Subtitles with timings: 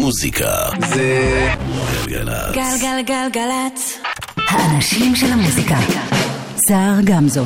[0.00, 1.48] מוזיקה זה
[2.06, 2.54] גלגלצ.
[2.54, 3.98] גלגלגלגלצ.
[4.48, 5.76] האנשים של המוזיקה.
[6.68, 7.44] סער גמזו.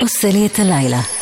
[0.00, 1.19] עושה לי את הלילה.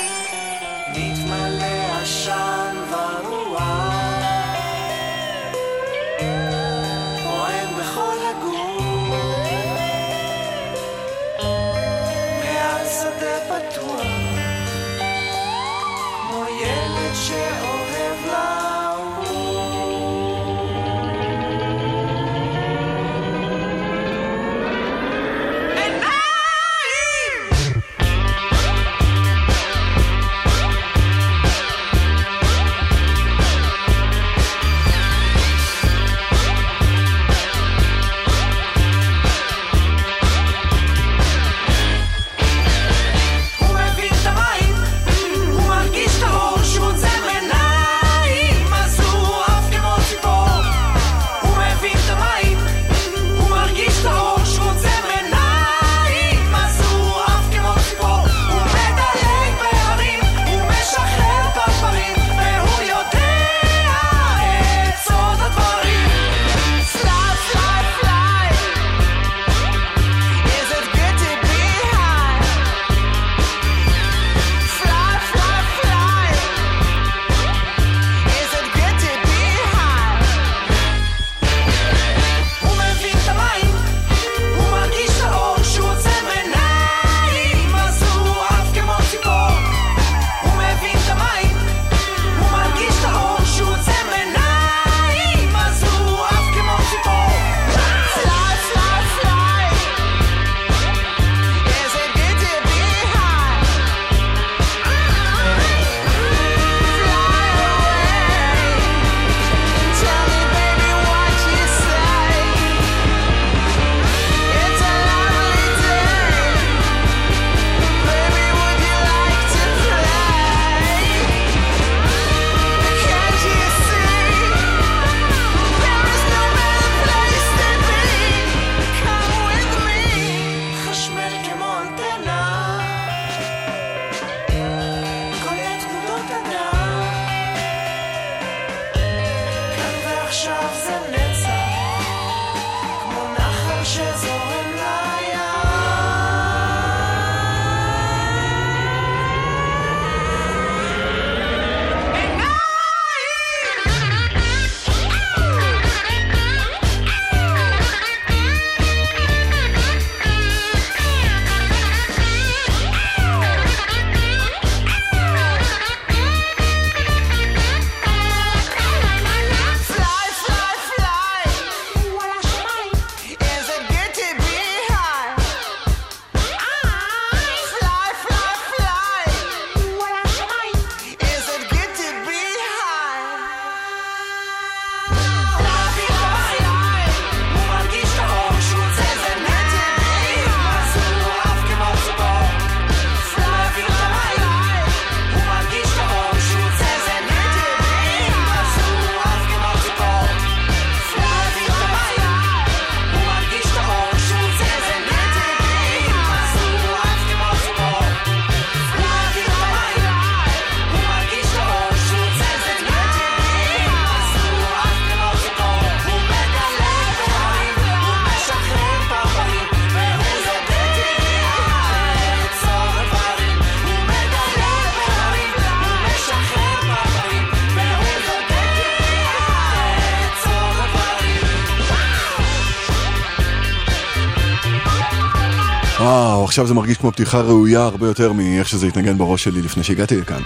[236.59, 240.17] עכשיו זה מרגיש כמו פתיחה ראויה הרבה יותר מאיך שזה התנגן בראש שלי לפני שהגעתי
[240.17, 240.43] לכאן.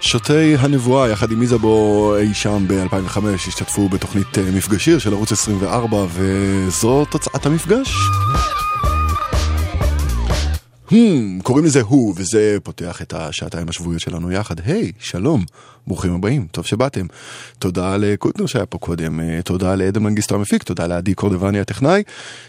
[0.00, 6.06] שוטי הנבואה יחד עם איזבו אי שם ב-2005 השתתפו בתוכנית אה, מפגשיר של ערוץ 24
[6.12, 7.94] וזו תוצאת המפגש.
[10.90, 14.60] Hmm, קוראים לזה הוא, וזה פותח את השעתיים השבועיות שלנו יחד.
[14.60, 15.44] היי, שלום,
[15.86, 17.06] ברוכים הבאים, טוב שבאתם.
[17.58, 22.02] תודה לקוטנר שהיה פה קודם, אה, תודה לעדן מנגיסטו המפיק, תודה לעדי קורדבני הטכנאי,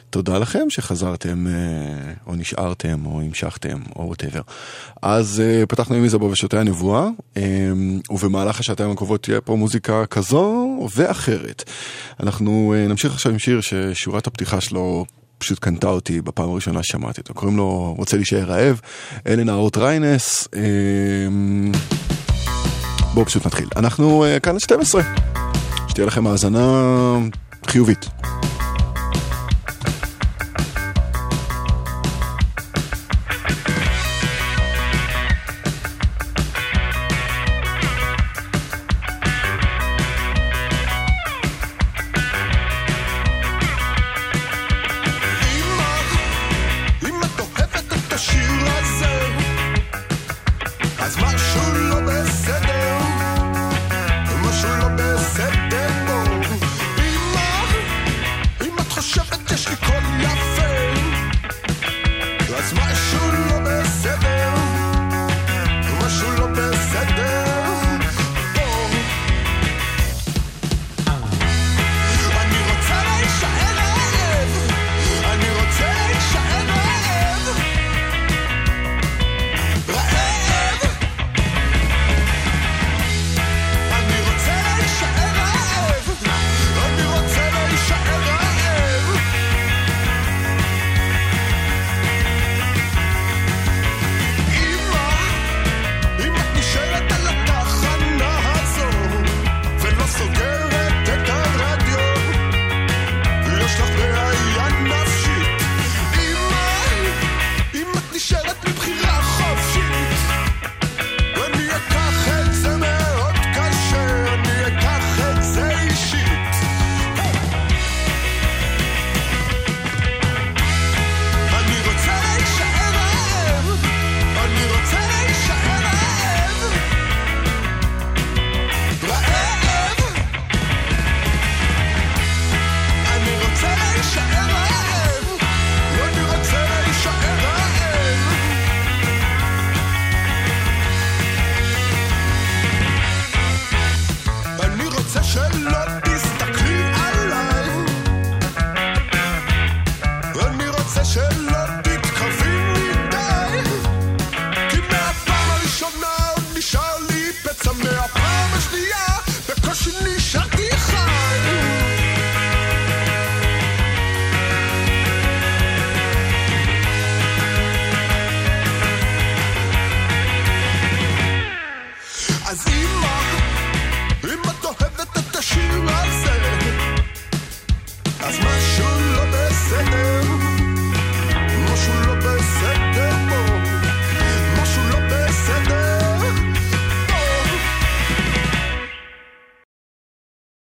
[0.10, 4.42] תודה לכם שחזרתם, אה, או נשארתם, או המשכתם, או whatever.
[5.02, 7.08] אז אה, פתחנו עם איזבו ושותי הנבואה,
[7.38, 7.44] אה,
[8.10, 11.64] ובמהלך השעתיים הקרובות תהיה פה מוזיקה כזו ואחרת.
[12.20, 15.06] אנחנו נמשיך עכשיו עם שיר ששורת הפתיחה שלו
[15.42, 17.34] פשוט קנתה אותי בפעם הראשונה ששמעתי אותו.
[17.34, 18.82] קוראים לו רוצה להישאר רעב,
[19.28, 20.48] אלן נערות ריינס.
[20.56, 21.72] אמ,
[23.14, 23.68] בואו פשוט נתחיל.
[23.76, 25.02] אנחנו אה, כאן עד 12.
[25.88, 27.18] שתהיה לכם האזנה
[27.68, 28.10] חיובית.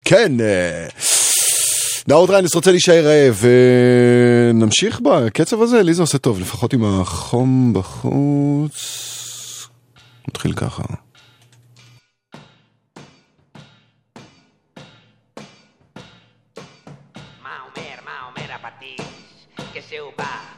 [0.08, 0.40] כן.
[0.40, 0.86] אה,
[2.08, 3.44] נאור ריינס רוצה להישאר רעב,
[4.54, 8.78] ונמשיך בקצב הזה, לי זה עושה טוב, לפחות עם החום בחוץ.
[10.28, 10.82] נתחיל ככה.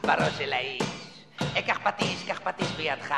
[0.03, 0.81] בראש של האיש.
[1.41, 3.13] אה, אקח פטיש, קח פטיש בידך,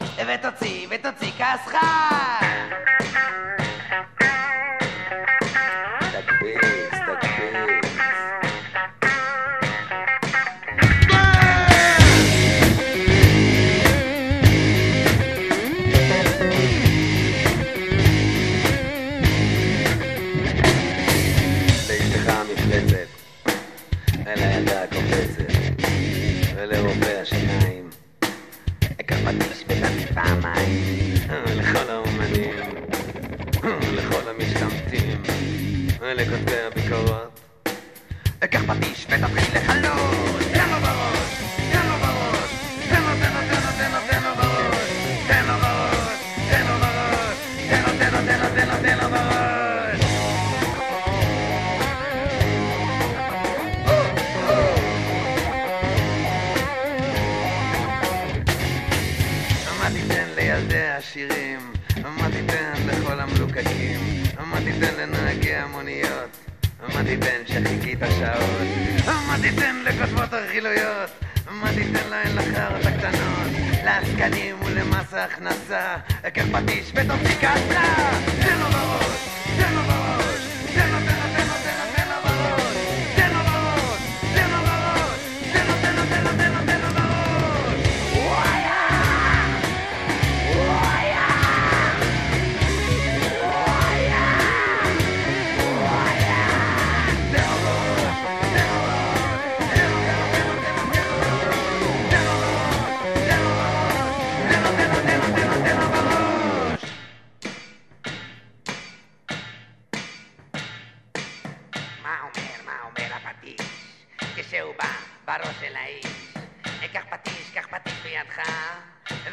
[0.00, 1.74] ותוציא, ותוציא כעסך.
[36.12, 36.28] Ándale,
[68.02, 68.66] הקשות.
[69.06, 71.10] מה תיתן לכותבות הרכילויות?
[71.50, 73.52] מה תיתן להן לחרות הקטנות?
[73.84, 78.10] לעסקנים ולמס ההכנסה, עקב פטיש בתוך בדיקת בלה!
[78.42, 79.28] תן לו בראש!
[79.58, 80.01] תן לו בראש!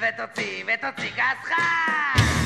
[0.01, 2.38] ותוציא, ותוציא כעסך!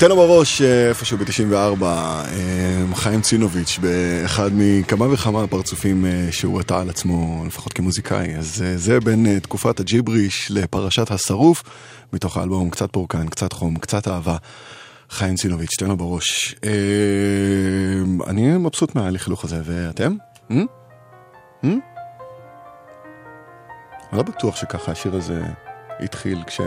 [0.00, 1.84] תן לו בראש אה, איפשהו ב-94,
[2.94, 8.36] חיים צינוביץ', באחד מכמה וכמה פרצופים אה, שהוא עטה על עצמו, לפחות כמוזיקאי.
[8.36, 11.62] אז אה, זה בין אה, תקופת הג'יבריש לפרשת השרוף,
[12.12, 14.36] מתוך האלבום קצת פורקן, קצת חום, קצת אהבה.
[15.10, 16.54] חיים צינוביץ', תן לו בראש.
[16.64, 16.70] אה,
[18.26, 20.16] אני מבסוט מהלכלוך הזה, ואתם?
[21.62, 21.76] אני
[24.12, 25.42] לא בטוח שככה השיר הזה
[26.00, 26.60] התחיל כש...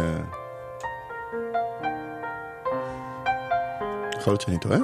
[4.24, 4.80] יכול להיות שאני טועה?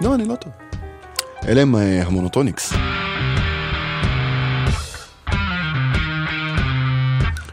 [0.00, 0.56] לא, אני לא טועה.
[1.48, 2.72] אלה הם אה, המונוטוניקס.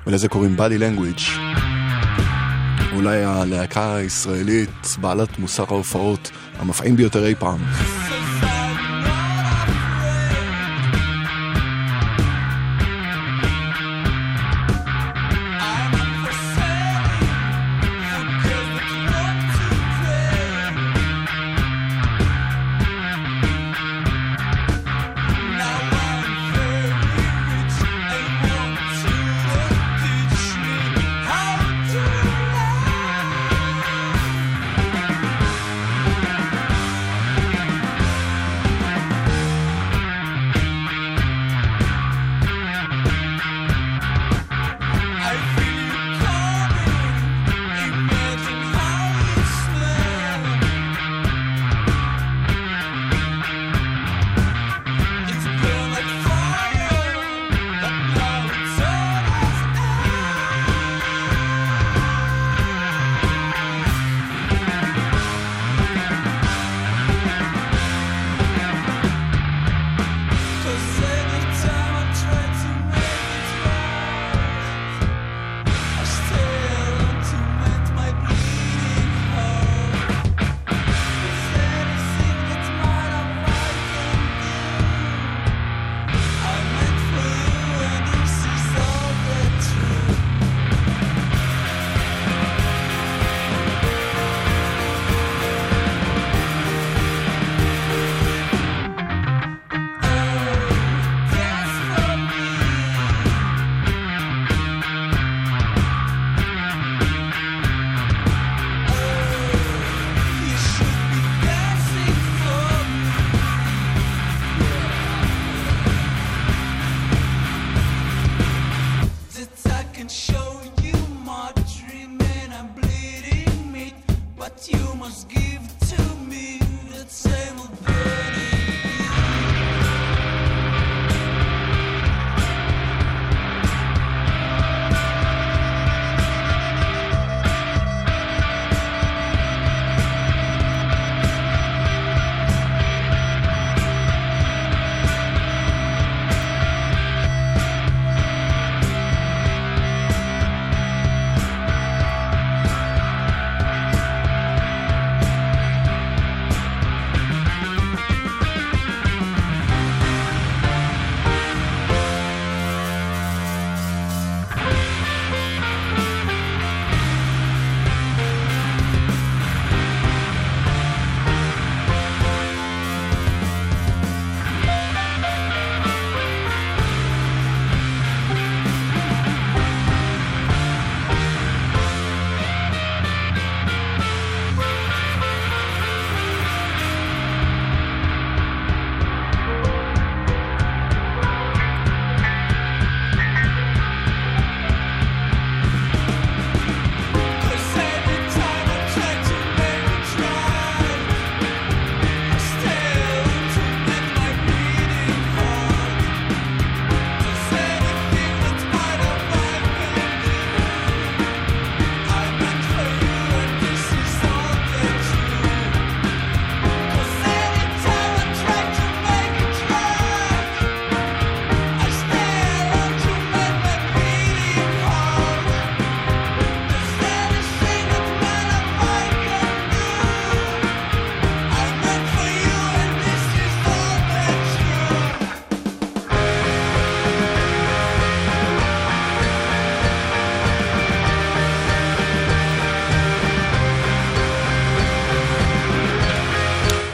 [0.08, 1.24] ולזה קוראים body language.
[2.96, 7.60] אולי הלהקה הישראלית בעלת מוסר ההופעות המפעים ביותר אי פעם.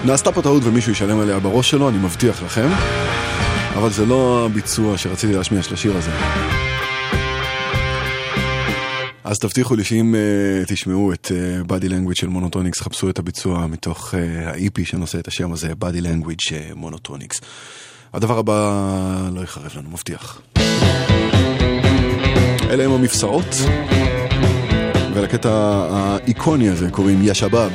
[0.10, 2.68] נעשתה פה טעות ומישהו ישלם עליה בראש שלו, אני מבטיח לכם.
[3.78, 6.12] אבל זה לא הביצוע שרציתי להשמיע של השיר הזה.
[9.24, 13.68] אז תבטיחו לי שאם uh, תשמעו את uh, Body Language של מונוטוניקס, חפשו את הביצוע
[13.68, 17.42] מתוך אה, uh, ה-EP שנושא את השם הזה, Body Language uh, מונוטוניקס.
[18.14, 20.42] הדבר הבא לא יחרב לנו, מבטיח.
[22.70, 23.56] אלה הם המפסעות,
[25.14, 25.50] ולקטע
[25.92, 27.72] האיקוני הזה קוראים יא שבאב.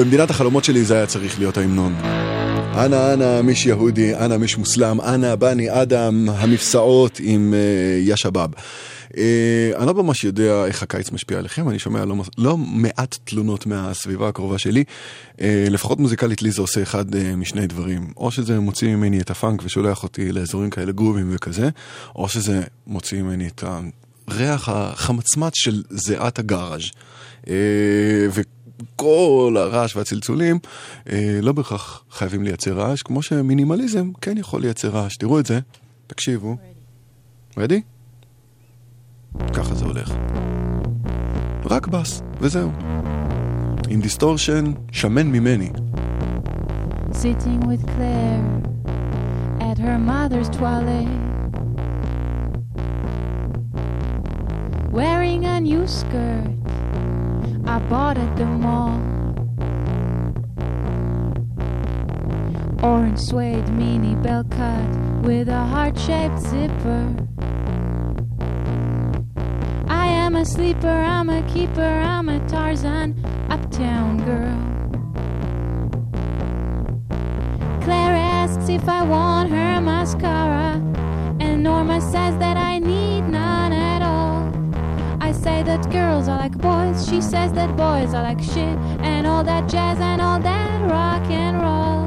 [0.00, 1.94] במדינת החלומות שלי זה היה צריך להיות ההמנון.
[2.74, 8.50] אנא אנא מיש יהודי, אנא מיש מוסלם, אנא בני אדם, המפסעות עם uh, ישבאב.
[8.54, 9.16] Uh,
[9.76, 14.28] אני לא ממש יודע איך הקיץ משפיע עליכם, אני שומע לא, לא מעט תלונות מהסביבה
[14.28, 14.84] הקרובה שלי.
[15.36, 18.12] Uh, לפחות מוזיקלית לי זה עושה אחד uh, משני דברים.
[18.16, 21.68] או שזה מוציא ממני את הפאנק ושולח אותי לאזורים כאלה גרובים וכזה,
[22.16, 23.64] או שזה מוציא ממני את
[24.28, 26.90] הריח החמצמץ של זיעת הגאראז'.
[28.80, 30.58] וכל הרעש והצלצולים
[31.12, 35.16] אה, לא בהכרח חייבים לייצר רעש, כמו שמינימליזם כן יכול לייצר רעש.
[35.16, 35.60] תראו את זה,
[36.06, 36.56] תקשיבו.
[37.56, 37.82] Ready?
[39.52, 40.12] ככה זה הולך.
[41.64, 42.70] רק בס, וזהו.
[43.88, 45.70] עם דיסטורשן שמן ממני.
[47.12, 48.62] sitting with Claire
[49.60, 51.08] at her mother's toilet,
[54.90, 56.59] wearing a new skirt
[57.66, 58.98] I bought at the mall.
[62.82, 64.88] Orange suede mini bell cut
[65.22, 67.14] with a heart shaped zipper.
[69.88, 73.14] I am a sleeper, I'm a keeper, I'm a Tarzan,
[73.50, 74.58] uptown girl.
[77.82, 80.82] Claire asks if I want her mascara,
[81.38, 83.20] and Norma says that I need.
[83.34, 83.49] I
[85.40, 89.42] say that girls are like boys, she says that boys are like shit, and all
[89.42, 92.04] that jazz and all that rock and roll.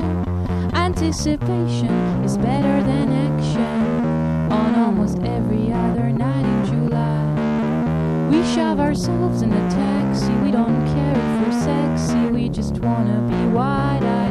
[0.75, 1.89] Anticipation
[2.23, 4.51] is better than action.
[4.51, 8.29] On almost every other night in July.
[8.29, 13.19] We shove ourselves in a taxi, we don't care if we're sexy, we just wanna
[13.27, 14.22] be wide eyed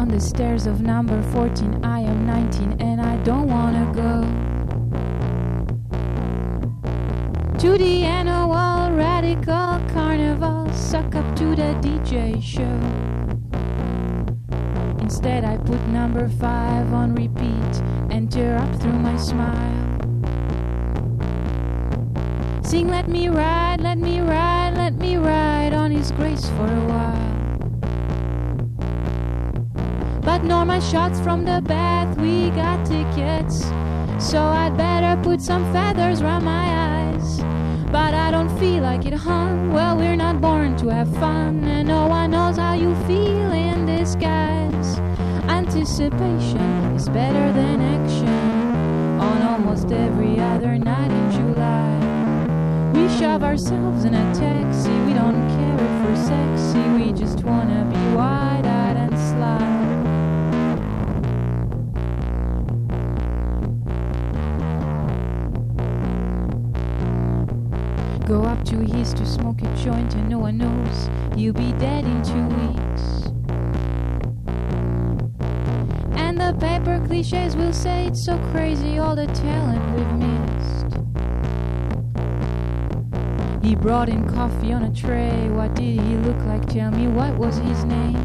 [0.00, 4.24] On the stairs of number 14, I am 19 and I don't wanna go.
[7.58, 12.80] To the annual radical carnival, suck up to the DJ show.
[15.02, 17.72] Instead, I put number 5 on repeat
[18.08, 19.98] and tear up through my smile.
[22.62, 26.84] Sing, let me ride, let me ride, let me ride on His grace for a
[26.88, 27.29] while.
[30.40, 33.62] But Norma shots from the bath, we got tickets.
[34.18, 37.42] So I'd better put some feathers round my eyes.
[37.92, 39.54] But I don't feel like it, huh?
[39.70, 43.84] Well, we're not born to have fun, and no one knows how you feel in
[43.84, 44.98] disguise.
[45.46, 49.20] Anticipation is better than action.
[49.20, 54.90] On almost every other night in July, we shove ourselves in a taxi.
[55.00, 58.69] We don't care if we're sexy, we just wanna be wide
[68.80, 72.46] Up to to smoke a joint and no one knows you'll be dead in two
[72.56, 73.26] weeks.
[76.16, 80.96] And the paper cliches will say it's so crazy all the talent we've missed.
[83.62, 85.50] He brought in coffee on a tray.
[85.50, 86.66] What did he look like?
[86.66, 88.16] Tell me what was his name?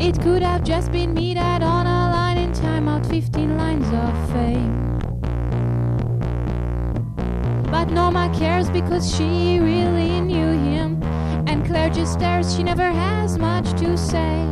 [0.00, 3.86] It could have just been me that on a line in time out 15 lines
[3.86, 4.85] of fame.
[7.90, 11.02] Norma cares because she really knew him.
[11.46, 14.46] And Claire just stares, she never has much to say.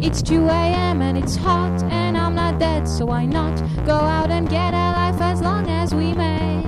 [0.00, 1.00] It's 2 a.m.
[1.00, 4.92] and it's hot, and I'm not dead, so why not go out and get a
[4.92, 6.64] life as long as we may?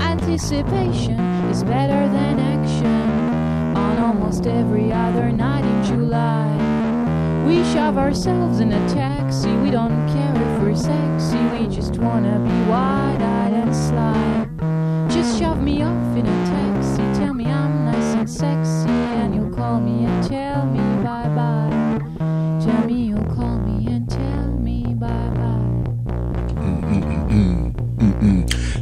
[0.00, 3.76] Anticipation is better than action.
[3.76, 9.52] On almost every other night in July, we shove ourselves in a taxi.
[9.56, 14.39] We don't care if we're sexy, we just wanna be wide eyed and sly.
[15.20, 17.04] Just shove me off in a taxi.
[17.18, 21.70] Tell me I'm nice and sexy, and you'll call me and tell me bye bye.
[22.64, 25.64] Tell me you'll call me and tell me bye bye.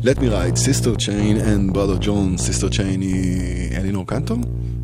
[0.09, 4.39] Let me ride, Sister Chain and Brother John, Sister Chain היא אלינור קנטור,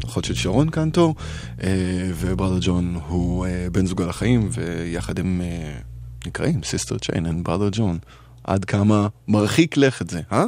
[0.05, 1.15] אחות של שרון קנטור,
[1.63, 5.79] אה, ובראדר ג'ון הוא אה, בן זוגה לחיים, ויחד הם אה,
[6.27, 7.99] נקראים Sister Chain and Brother John.
[8.45, 10.39] עד כמה מרחיק לכת זה, אה?
[10.39, 10.47] אה,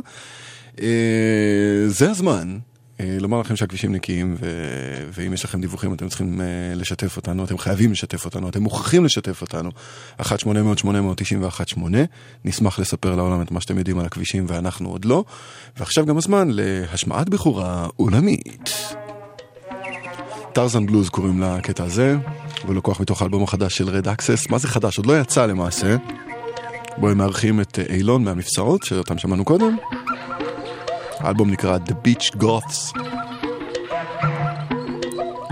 [1.87, 2.59] זה הזמן
[3.01, 4.47] אה, לומר לכם שהכבישים נקיים, ו...
[5.12, 9.05] ואם יש לכם דיווחים אתם צריכים אה, לשתף אותנו, אתם חייבים לשתף אותנו, אתם מוכרחים
[9.05, 9.71] לשתף אותנו.
[10.21, 11.81] 1-800-891-8,
[12.45, 15.25] נשמח לספר לעולם את מה שאתם יודעים על הכבישים ואנחנו עוד לא.
[15.77, 18.71] ועכשיו גם הזמן להשמעת בכורה עולמית.
[20.53, 22.17] טרזן בלוז קוראים לקטע הזה,
[22.62, 24.51] הוא לקוח מתוך האלבום החדש של רד אקסס.
[24.51, 24.99] מה זה חדש?
[24.99, 25.97] עוד לא יצא למעשה.
[26.97, 29.77] בו הם מארחים את אה, אילון מהמבצרות, שאותם שמענו קודם.
[31.18, 32.98] האלבום נקרא The Beach Goths.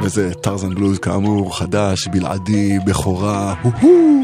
[0.03, 4.24] וזה טרזן בלוז כאמור, חדש, בלעדי, בכורה, הו-הו!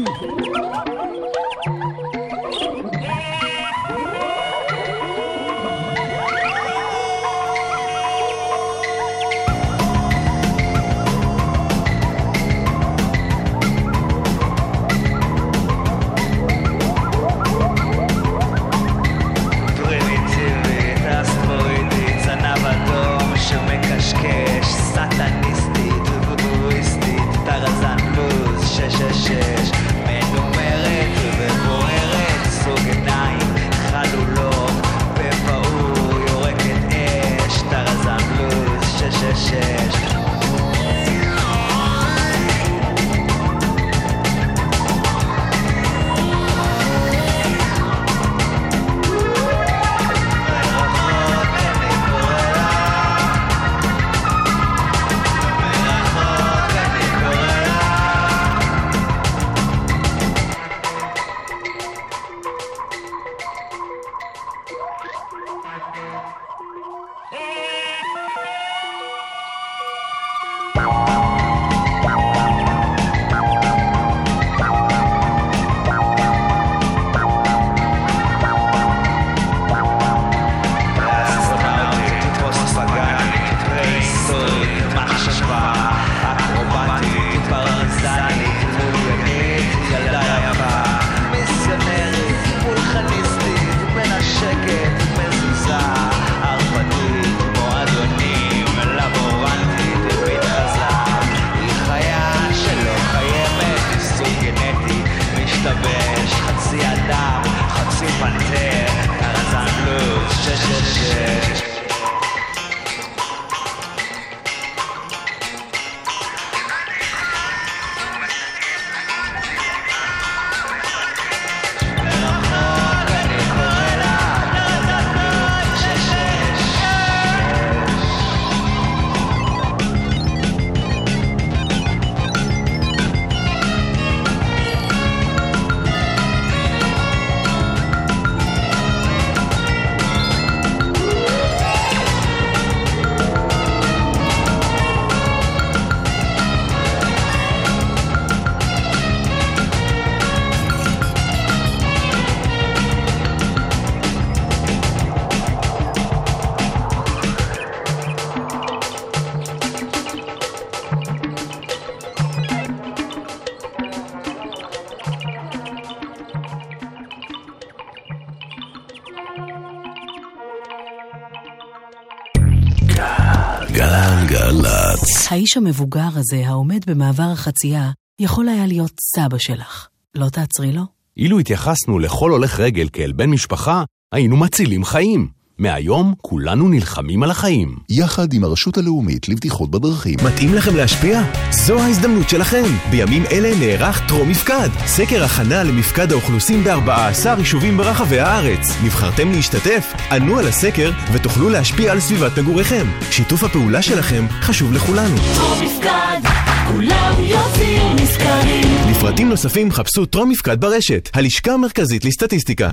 [175.31, 179.87] האיש המבוגר הזה העומד במעבר החצייה יכול היה להיות סבא שלך.
[180.15, 180.81] לא תעצרי לו?
[181.17, 185.27] אילו התייחסנו לכל הולך רגל כאל בן משפחה, היינו מצילים חיים.
[185.57, 187.77] מהיום כולנו נלחמים על החיים.
[187.89, 190.15] יחד עם הרשות הלאומית לבטיחות בדרכים.
[190.25, 191.21] מתאים לכם להשפיע?
[191.51, 192.63] זו ההזדמנות שלכם.
[192.91, 194.69] בימים אלה נערך טרום מפקד.
[194.85, 198.77] סקר הכנה למפקד האוכלוסין ב-14 יישובים ברחבי הארץ.
[198.83, 199.93] נבחרתם להשתתף?
[200.11, 202.87] ענו על הסקר ותוכלו להשפיע על סביבת מגוריכם.
[203.11, 205.15] שיתוף הפעולה שלכם חשוב לכולנו.
[205.35, 206.29] טרום מפקד,
[206.67, 208.91] כולם יוצאים נשכרים.
[208.91, 212.69] לפרטים נוספים חפשו טרום מפקד ברשת, הלשכה המרכזית לסטטיסטיקה.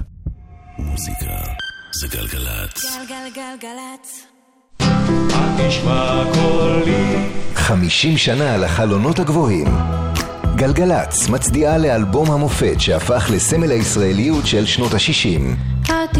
[0.78, 1.26] מוזיקה
[2.00, 2.98] זה גלגלצ.
[3.08, 4.26] גלגלגלגלצ.
[6.32, 9.66] קולי 50 שנה לחלונות הגבוהים.
[10.56, 15.40] גלגלצ מצדיעה לאלבום המופת שהפך לסמל הישראליות של שנות ה-60.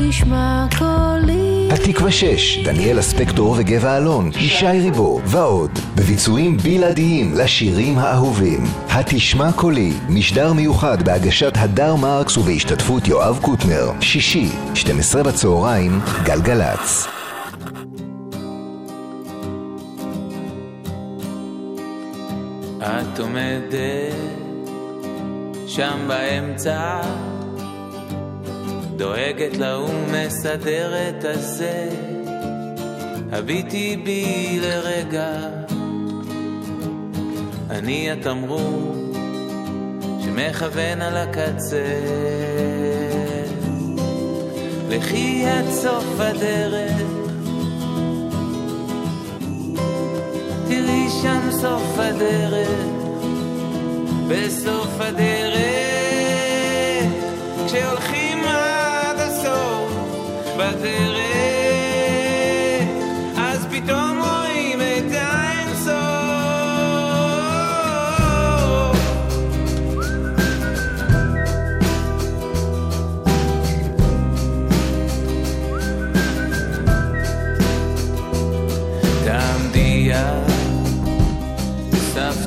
[0.07, 1.69] התשמע קולי.
[1.73, 8.65] התקווה 6, דניאל אספקטור וגבע אלון, ישי ריבו ועוד, בביצועים בלעדיים לשירים האהובים.
[8.91, 13.91] התשמע קולי, משדר מיוחד בהגשת הדר מרקס ובהשתתפות יואב קוטנר.
[14.01, 17.07] שישי, 12 בצהריים, גלגלצ.
[22.81, 24.15] את עומדת
[25.67, 27.01] שם באמצע,
[28.99, 31.89] דואגת להוא מסדרת הזה,
[33.33, 35.33] הביטי בי לרגע,
[37.71, 39.13] אני התמרור
[40.25, 41.85] שמכוון על הקצה.
[44.89, 47.03] לכי עד סוף הדרך,
[50.69, 52.69] תראי שם סוף הדרך,
[54.29, 55.98] בסוף הדרך,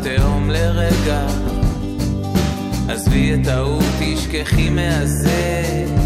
[0.03, 1.27] תהום לרגע,
[2.89, 6.00] עזבי את ההוא, תשכחי מהזה,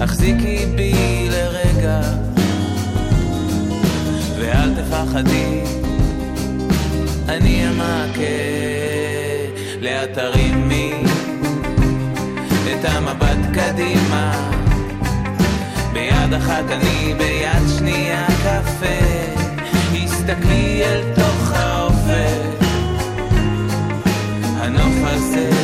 [0.00, 2.00] החזיקי בי לרגע,
[4.38, 5.60] ואל תפחדי,
[7.28, 8.20] אני המעקה,
[9.80, 10.92] לאט תרימי
[12.72, 14.50] את המבט קדימה,
[15.92, 19.20] ביד אחת אני, ביד שנייה קפה.
[20.30, 22.64] תסתכלי אל תוך האופק,
[24.60, 25.59] הנוף הזה,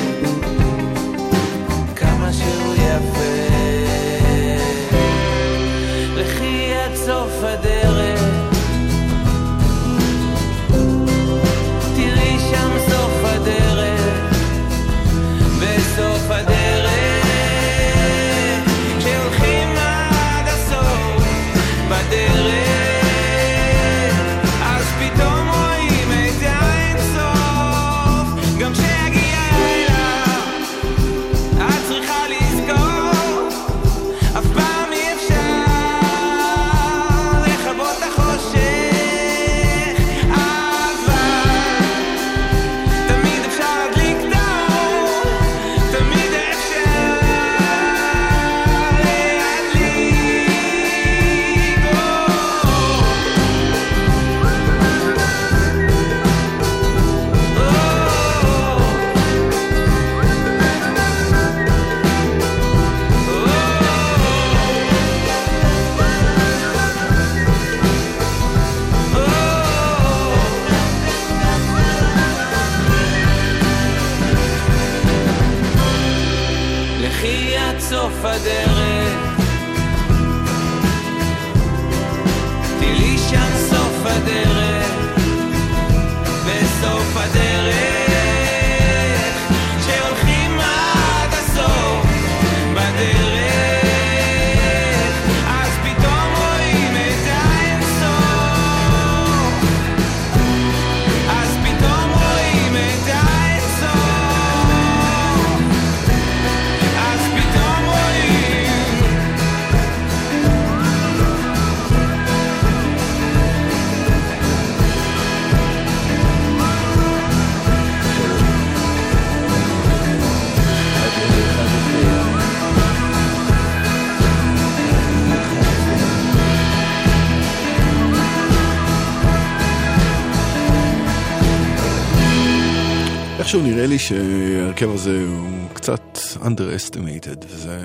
[133.46, 137.78] איכשהו נראה לי שההרכב הזה הוא קצת underestimated, וזה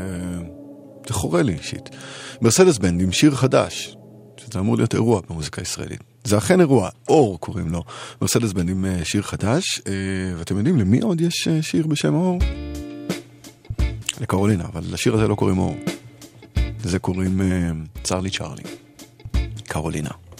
[1.08, 1.90] זה חורה לי אישית.
[2.42, 3.96] מרסדס בנד עם שיר חדש,
[4.38, 6.00] שזה אמור להיות אירוע במוזיקה הישראלית.
[6.24, 7.84] זה אכן אירוע, אור קוראים לו.
[8.22, 9.94] מרסדס בנד עם אה, שיר חדש, אה,
[10.38, 12.40] ואתם יודעים למי עוד יש אה, שיר בשם אור?
[14.22, 15.76] לקרולינה, אבל לשיר הזה לא קוראים אור.
[16.86, 17.42] לזה קוראים
[18.04, 18.64] צרלי צ'רלי.
[19.68, 20.31] קרולינה.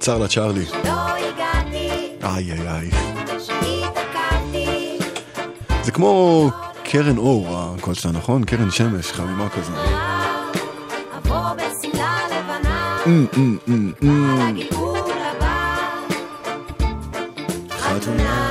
[0.00, 0.64] צר לה צ'רלי.
[0.84, 1.90] לא הגעתי,
[2.22, 2.90] איי איי איי.
[5.82, 6.50] זה כמו
[6.84, 8.44] קרן אור, הקול שלה, נכון?
[8.44, 9.72] קרן שמש, חמימה כזו.
[14.02, 15.76] לגלגול הבא,
[17.70, 18.50] חתונה.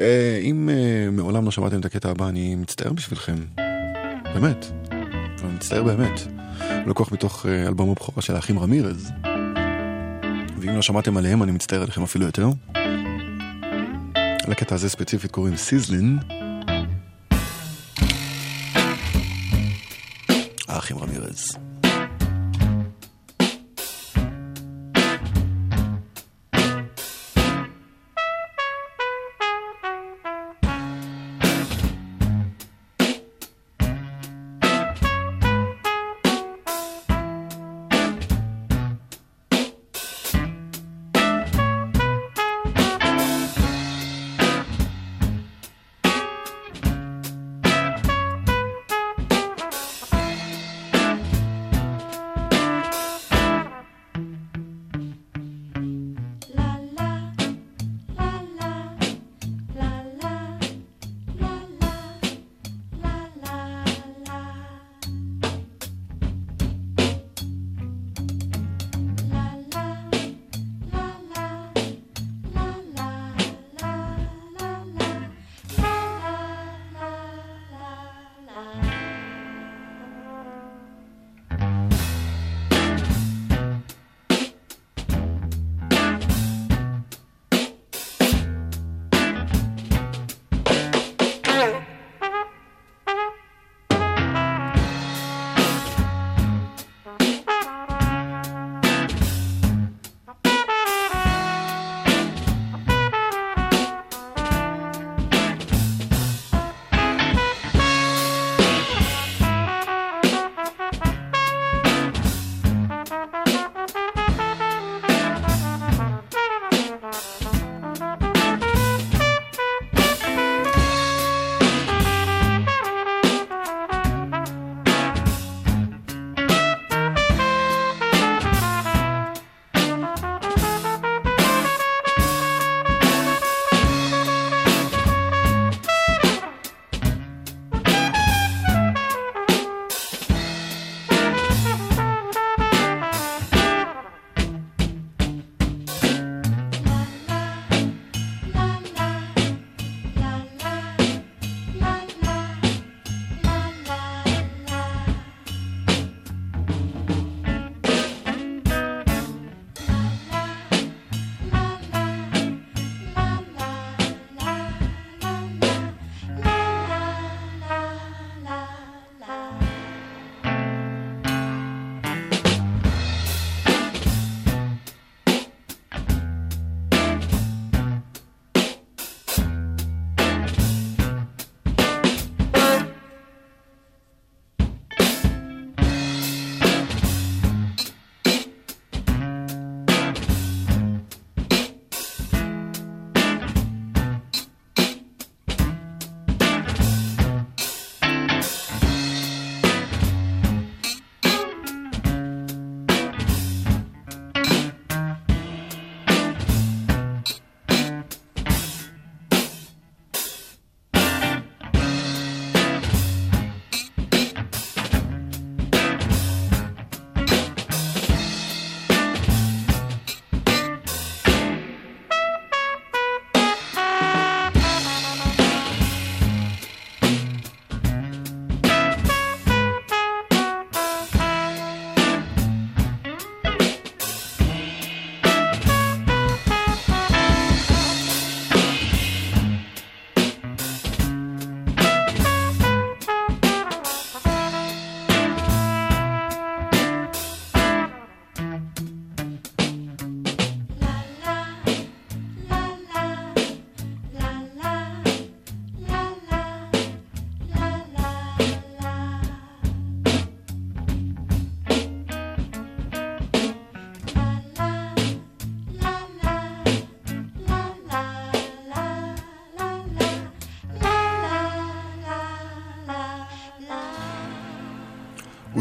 [0.00, 3.36] אה, אם אה, מעולם לא שמעתם את הקטע הבא, אני מצטער בשבילכם.
[4.34, 4.66] באמת.
[5.44, 6.33] אני מצטער באמת.
[6.86, 9.12] לקוח מתוך אה, אלבום הבכורה של האחים רמירז.
[10.58, 12.48] ואם לא שמעתם עליהם, אני מצטער עליכם אפילו יותר.
[14.48, 16.18] לקטע הזה ספציפית קוראים סיזלין.
[20.68, 21.63] האחים רמירז.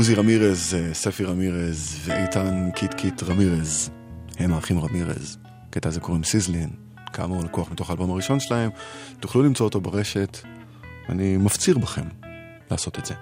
[0.03, 3.89] עוזי רמירז, אה, ספי רמירז ואיתן קיט קיט רמירז.
[4.39, 5.37] הם האחים רמירז.
[5.69, 6.69] קטע הזה קוראים Sizzlin'.
[7.13, 8.69] כאמור, לקוח מתוך האלבום הראשון שלהם.
[9.19, 10.37] תוכלו למצוא אותו ברשת.
[11.09, 12.01] אני מפציר בכם
[12.71, 13.13] לעשות את זה.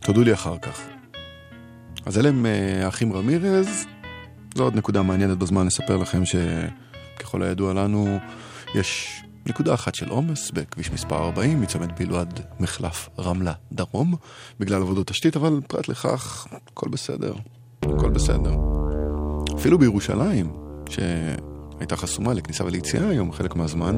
[0.00, 0.80] תודו לי אחר כך.
[2.06, 3.86] אז אלה הם אה, האחים רמירז.
[4.54, 8.18] זו עוד נקודה מעניינת בזמן לספר לכם שככל הידוע לנו,
[8.74, 12.18] יש נקודה אחת של עומס בכביש מספר 40, מצומת בילו
[12.60, 14.14] מחלף רמלה דרום,
[14.60, 17.34] בגלל עבודות תשתית, אבל פרט לכך, הכל בסדר.
[17.82, 18.54] הכל בסדר.
[19.54, 20.52] אפילו בירושלים,
[20.88, 23.96] שהייתה חסומה לכניסה וליציאה היום חלק מהזמן,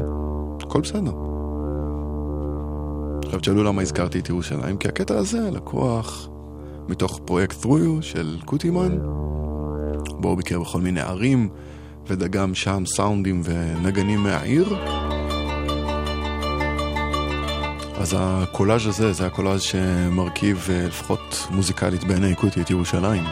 [0.63, 1.13] הכל בסדר.
[3.25, 6.29] עכשיו תשאלו למה הזכרתי את ירושלים, כי הקטע הזה לקוח
[6.89, 8.99] מתוך פרויקט through של קוטימן,
[10.21, 11.49] בו הוא ביקר בכל מיני ערים,
[12.07, 14.75] ודגם שם סאונדים ונגנים מהעיר.
[18.03, 23.25] אז הקולאז' הזה, זה הקולאז' שמרכיב אה, לפחות מוזיקלית בעיני קוטי את ירושלים.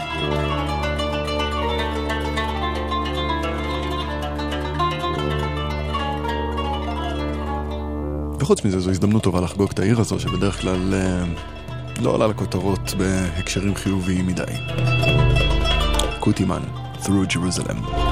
[8.41, 11.25] וחוץ מזה זו הזדמנות טובה לחגוג את העיר הזו שבדרך כלל אה,
[12.03, 14.43] לא עולה לכותרות בהקשרים חיוביים מדי.
[16.21, 16.62] קוטימן,
[17.03, 18.10] Through Jerusalem.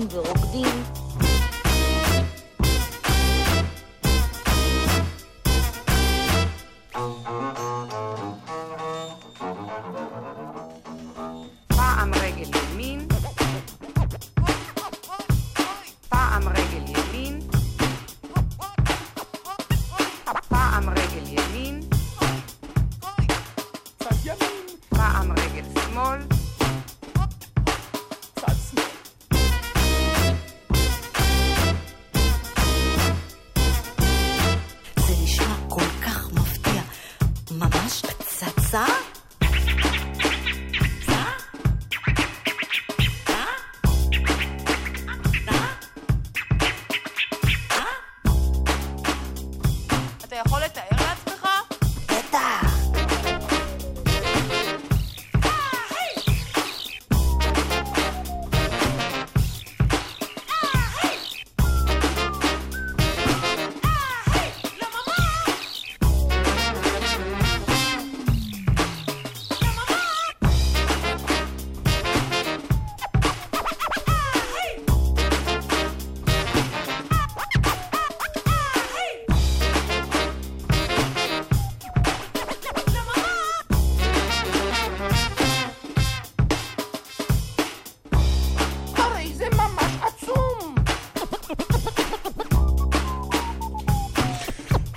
[0.00, 0.27] own.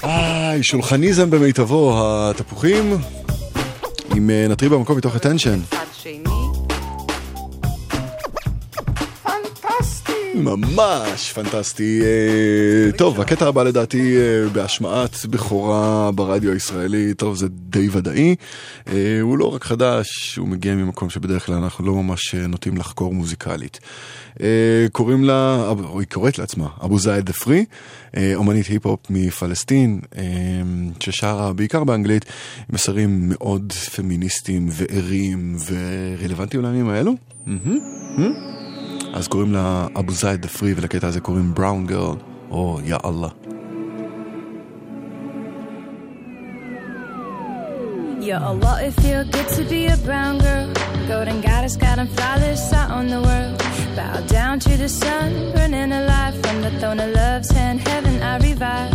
[0.04, 2.98] איי, שולחניזם במיטבו, התפוחים
[4.16, 5.60] עם אה, נטרי במקום מתוך הטנשן.
[10.42, 12.02] ממש פנטסטי.
[12.02, 18.36] אה, טוב, הקטע הבא לדעתי אה, בהשמעת בכורה ברדיו הישראלי, טוב, זה די ודאי.
[18.88, 23.14] אה, הוא לא רק חדש, הוא מגיע ממקום שבדרך כלל אנחנו לא ממש נוטים לחקור
[23.14, 23.80] מוזיקלית.
[24.92, 27.66] קוראים לה, או היא קוראת לעצמה, אבו זייד דה פרי,
[28.36, 30.00] אומנית היפ-הופ מפלסטין,
[31.00, 32.26] ששרה בעיקר באנגלית,
[32.70, 37.14] מסרים מאוד פמיניסטיים וערים ורלוונטיים לימים האלו.
[37.46, 37.80] מהמם,
[38.18, 38.71] מהמם.
[39.15, 42.17] אז קוראים לה אבו זייד דה פרי ולקטע הזה קוראים בראון גרל,
[42.51, 43.29] או יא אללה.
[48.29, 50.67] Ya Allah, it feel good to be a brown girl.
[51.07, 53.57] Golden goddess, got 'em flawless out on the world.
[53.97, 57.79] Bow down to the sun, burning alive from the throne of love's hand.
[57.89, 58.95] Heaven, I revive.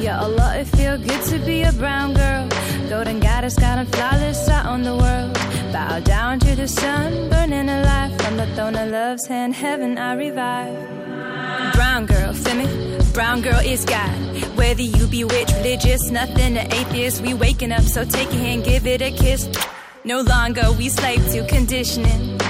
[0.00, 2.48] Ya Allah, it feel good to be a brown girl.
[2.88, 5.34] Golden goddess, got flawless out on the world.
[5.74, 9.54] Bow down to the sun, burning alive from the throne of love's hand.
[9.54, 11.74] Heaven, I revive.
[11.74, 12.98] Brown girl, feel me?
[13.12, 14.10] Brown girl is God.
[14.56, 18.64] Whether you be witch, religious, nothing to atheist, we waking up, so take a hand,
[18.64, 19.50] give it a kiss.
[20.04, 22.40] No longer we slave to conditioning.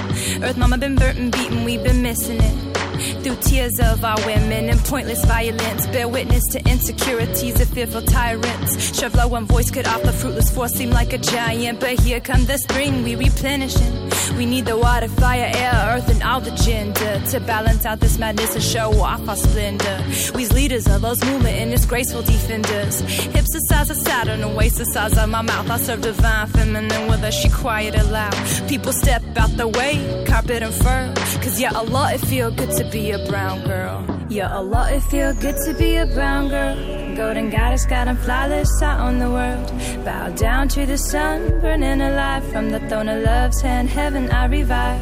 [0.41, 2.90] Earth mama been burnt and beaten, we've been missing it.
[3.23, 8.97] Through tears of our women and pointless violence, bear witness to insecurities of fearful tyrants.
[8.99, 12.45] Shove low one voice could offer fruitless force seem like a giant, but here come
[12.45, 14.09] the spring, we replenishing.
[14.37, 18.17] We need the water, fire, air, earth, and all the gender to balance out this
[18.17, 20.03] madness and show off our splendor.
[20.33, 22.99] We's leaders of those movement and its graceful defenders.
[22.99, 25.69] Hips the size of Saturn and waist the size of my mouth.
[25.69, 28.35] I serve divine feminine with her, she quiet and loud.
[28.67, 31.13] People step out the way, carpet and fur.
[31.41, 34.05] Cause yeah, Allah, it feel good to be a brown girl.
[34.29, 36.75] Yeah, Allah, it feel good to be a brown girl.
[37.15, 39.71] Golden goddess, got 'em flawless, I own the world.
[40.03, 43.89] Bow down to the sun, burning alive from the throne of love's hand.
[43.89, 44.99] Heaven, I revive.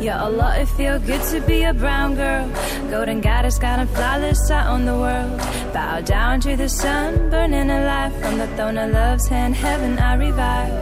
[0.00, 2.46] Ya Allah, it feel good to be a brown girl.
[2.90, 5.40] Golden goddess, got 'em flawless, I own the world.
[5.72, 9.54] Bow down to the sun, burning alive from the throne of love's hand.
[9.54, 10.72] Heaven, I revive.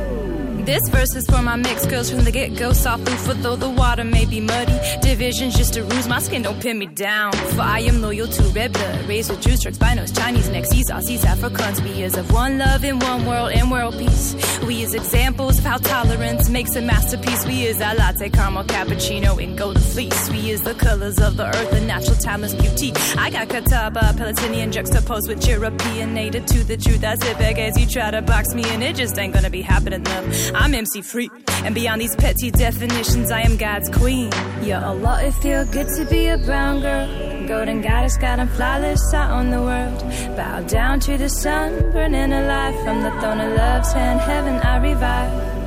[0.70, 2.72] This verse is for my mixed girls from the get go.
[2.72, 4.78] Soft food for though the water may be muddy.
[5.02, 7.32] Division's just a ruse, my skin don't pin me down.
[7.32, 9.08] For I am loyal to red blood.
[9.08, 11.82] Raised with Jews, Turks, Binos, Chinese, Mexis, Aussies, Africans.
[11.82, 14.36] We is of one love in one world and world peace.
[14.64, 17.44] We is examples of how tolerance makes a masterpiece.
[17.46, 20.30] We is our latte, caramel, cappuccino, and golden fleece.
[20.30, 22.92] We is the colors of the earth, the natural timeless beauty.
[23.18, 27.02] I got Catawba, Palestinian juxtaposed with European, native to the truth.
[27.02, 28.82] I sit back as you try to box me in.
[28.82, 30.54] It just ain't gonna be happening enough.
[30.60, 31.30] I'm MC free,
[31.64, 34.30] and beyond these petty definitions, I am God's queen.
[34.60, 37.08] Ya Allah, it feel good to be a brown girl.
[37.48, 40.00] Golden goddess, got 'em flawless, I own the world.
[40.36, 44.20] Bow down to the sun, burning alive from the throne of love's hand.
[44.20, 45.59] Heaven, I revive.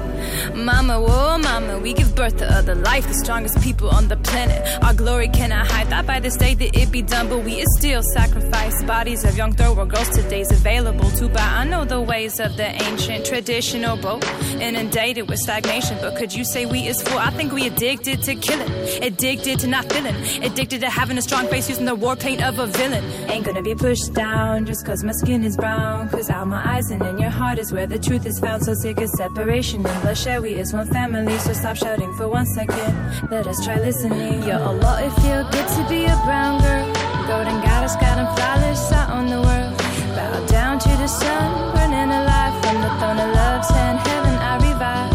[0.55, 4.61] Mama, whoa, mama, we give birth to other life, the strongest people on the planet.
[4.83, 5.87] Our glory cannot hide.
[5.87, 8.83] Thought by this day that it be done, but we is still sacrifice.
[8.83, 11.41] Bodies of young thrower girls today's available to buy.
[11.41, 14.23] I know the ways of the ancient, traditional boat,
[14.59, 15.97] inundated with stagnation.
[16.01, 17.17] But could you say we is full?
[17.17, 18.71] I think we addicted to killing,
[19.01, 22.59] addicted to not feeling, addicted to having a strong face using the war paint of
[22.59, 23.03] a villain.
[23.29, 26.09] Ain't gonna be pushed down just cause my skin is brown.
[26.09, 28.63] Cause out my eyes and in your heart is where the truth is found.
[28.63, 30.41] So sick of separation and bloodshed.
[30.41, 32.93] We is one family, so stop shouting for one second.
[33.31, 34.43] Let us try listening.
[34.43, 36.85] Ya Allah, it feel good to be a brown girl.
[37.27, 39.77] Golden goddess, got flawless, I own the world.
[40.15, 43.99] Bow down to the sun, burning alive from the throne of love's hand.
[44.07, 45.12] Heaven, I revive.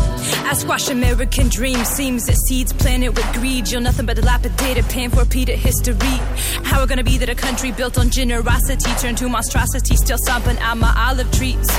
[0.49, 1.88] I squash American dreams.
[1.88, 3.70] Seems that seeds planted with greed.
[3.70, 6.16] You're nothing but dilapidated, paying for repeated history.
[6.64, 10.59] How it gonna be that a country built on generosity turned to monstrosity, still stomping
[10.61, 11.70] out my olive trees?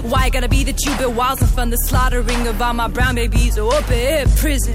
[0.00, 3.16] Why gotta be that you build walls and fund the slaughtering of all my brown
[3.16, 4.74] babies or up in prison?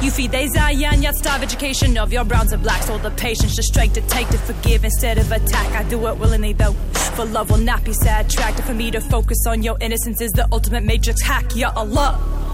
[0.00, 2.88] You feed they Zion, yet starve education of your browns and blacks.
[2.88, 5.70] All the patience to strike, to take, to forgive instead of attack.
[5.72, 6.72] I do it willingly though,
[7.14, 8.32] for love will not be sad.
[8.32, 8.60] sidetracked.
[8.66, 11.54] For me to focus on your innocence is the ultimate matrix hack.
[11.54, 12.45] Ya Allah.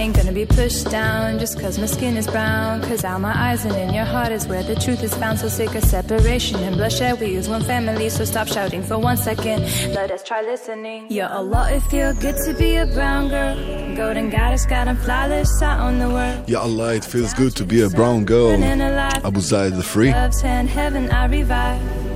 [0.00, 2.80] Ain't gonna be pushed down just cause my skin is brown.
[2.80, 5.38] Cause out my eyes and in your heart is where the truth is found.
[5.38, 7.20] So sick of separation and bloodshed.
[7.20, 9.60] We use one family, so stop shouting for one second.
[9.94, 11.06] Let us try listening.
[11.10, 13.54] Ya Allah, it feel good to be a brown girl.
[13.94, 16.48] Golden goddess, got i flawless, I own the world.
[16.48, 18.52] Yeah, Allah, it feels good to be a brown girl.
[18.52, 20.12] Abu Zayd, the Free.
[20.12, 22.09] Love's hand, heaven, I revive.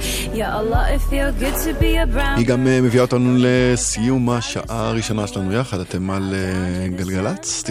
[2.36, 7.64] היא גם אה, מביאה אותנו לסיום השעה הראשונה שלנו יחד, אתם על אה, גלגלצ,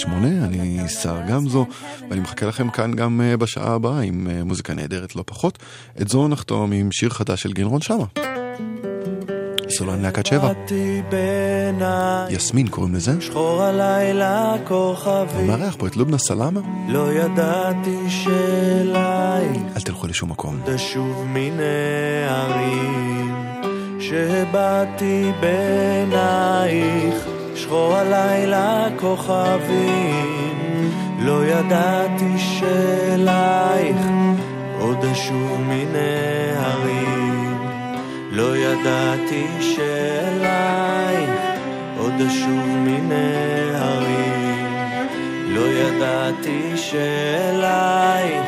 [0.00, 0.08] 91.8,
[0.44, 1.66] אני שר גמזו,
[2.10, 5.58] ואני מחכה לכם כאן גם אה, בשעה הבאה עם מוזיקה נהדרת לא פחות.
[6.00, 8.39] את זו נחתום עם שיר חדש של גנרון שמה.
[9.70, 10.52] סולן להקת שבע.
[12.30, 13.20] יסמין קוראים לזה.
[13.20, 16.60] שחור הלילה כוכבי, מארח פה את לובנה סלאמה.
[16.88, 20.60] לא ידעתי שאליי אל תלכו לשום מקום.
[20.64, 23.34] תשוב מיני הרים,
[24.00, 27.14] שבאתי בעינייך,
[27.54, 33.96] שחור הלילה כוכבים, לא ידעתי שאלייך
[34.80, 35.60] עוד אשוב
[36.56, 37.29] הרים,
[38.32, 41.30] לא ידעתי שאלייך
[41.98, 44.66] עוד אשוב מיני הרים,
[45.48, 48.46] לא ידעתי שאלייך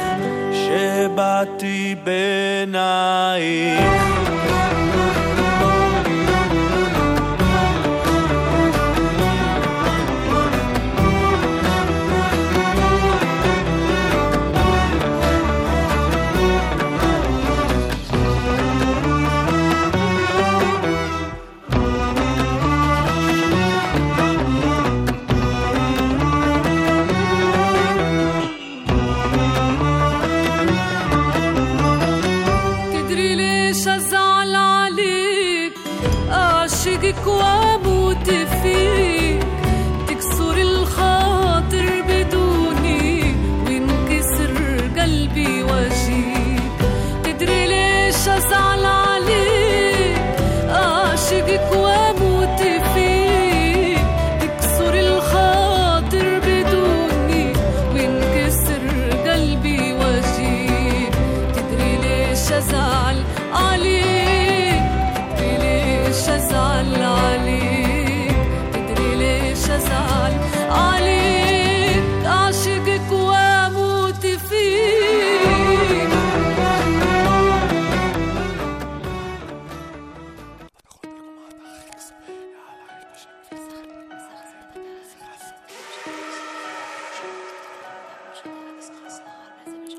[0.52, 3.32] שבאתי בעינייך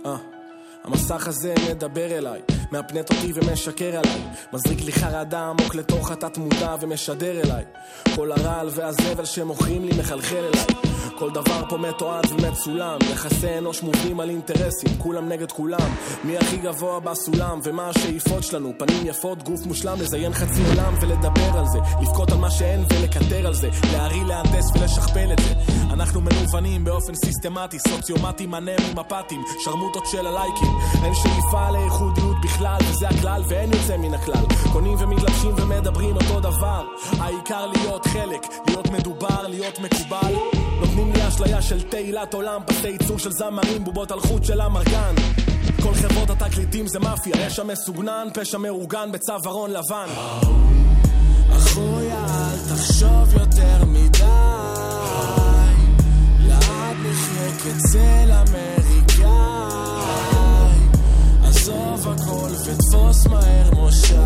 [0.06, 0.16] אה,
[0.84, 2.41] המסך הזה מדבר אליי,
[2.72, 4.22] מאפנט אותי ומשקר עליי,
[4.54, 7.64] מזריק לי חרדה עמוק לתוך התת מודע ומשדר אליי.
[8.16, 10.93] כל הרעל והזבל שמוכרים לי מחלחל אליי.
[11.20, 15.95] כל דבר פה מתועד ומצולם, יחסי אנוש מובנים על אינטרסים, כולם נגד כולם.
[16.24, 18.74] מי הכי גבוה בסולם, ומה השאיפות שלנו?
[18.78, 23.47] פנים יפות, גוף מושלם, לזיין חצי עולם ולדבר על זה, לבכות על מה שאין ולקטר
[23.47, 25.82] על זה, להרעיל, להנדס ולשכפל את זה.
[25.94, 30.78] אנחנו מנוונים באופן סיסטמטי, סוציומטים, אנמים, מפתים, שרמוטות של הלייקים.
[31.04, 34.46] אין שאיפה לייחודיות בכלל, וזה הכלל, ואין יוצא מן הכלל.
[34.72, 36.86] קונים ומתלבשים ומדברים אותו דבר.
[37.20, 40.34] העיקר להיות חלק, להיות מדובר, להיות מקובל.
[40.80, 45.16] נותנים לי אשליה של תהילת עולם, פסי ייצור של זמרים, בובות על חוט של המרגן.
[45.84, 50.08] כל חברות התקליטים זה מאפיה, רשע מסוגנן, פשע מאורגן בצווארון לבן.
[51.58, 54.43] אחויה, אל תחשוב יותר מדי.
[57.74, 59.24] כצל אמריקאי.
[61.43, 64.17] עזוב הכל ותפוס מהר מושב.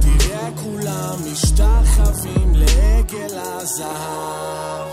[0.00, 4.88] תראה כולם משתחווים לעגל הזהב.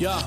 [0.00, 0.26] ואיך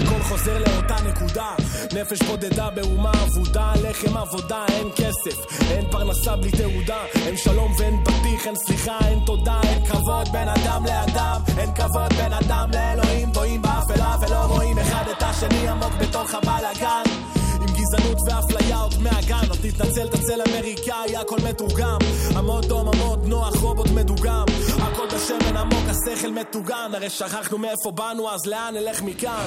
[0.00, 1.54] הכל חוזר לאותה נקודה.
[1.92, 7.04] נפש בודדה באומה אבודה לחם עבודה, אין כסף אין פרנסה בלי תעודה.
[7.26, 11.40] אין שלום ואין בטיח, אין סליחה, אין תודה אין כבוד בין אדם לאדם.
[11.58, 17.29] אין כבוד בין אדם לאלוהים טועים באפלה ולא רואים אחד את השני עמוק בתוך הבלאגן
[17.90, 19.50] גזענות ואפליה עוד מהגן.
[19.50, 21.98] אז תתנצל, תצל אמריקאי, הכל מתורגם.
[22.36, 24.44] עמוד דום, עמוד נוח, רובוט מדוגם.
[24.78, 26.90] הכל בשמן עמוק, השכל מטוגן.
[26.94, 29.46] הרי שכחנו מאיפה באנו, אז לאן נלך מכאן?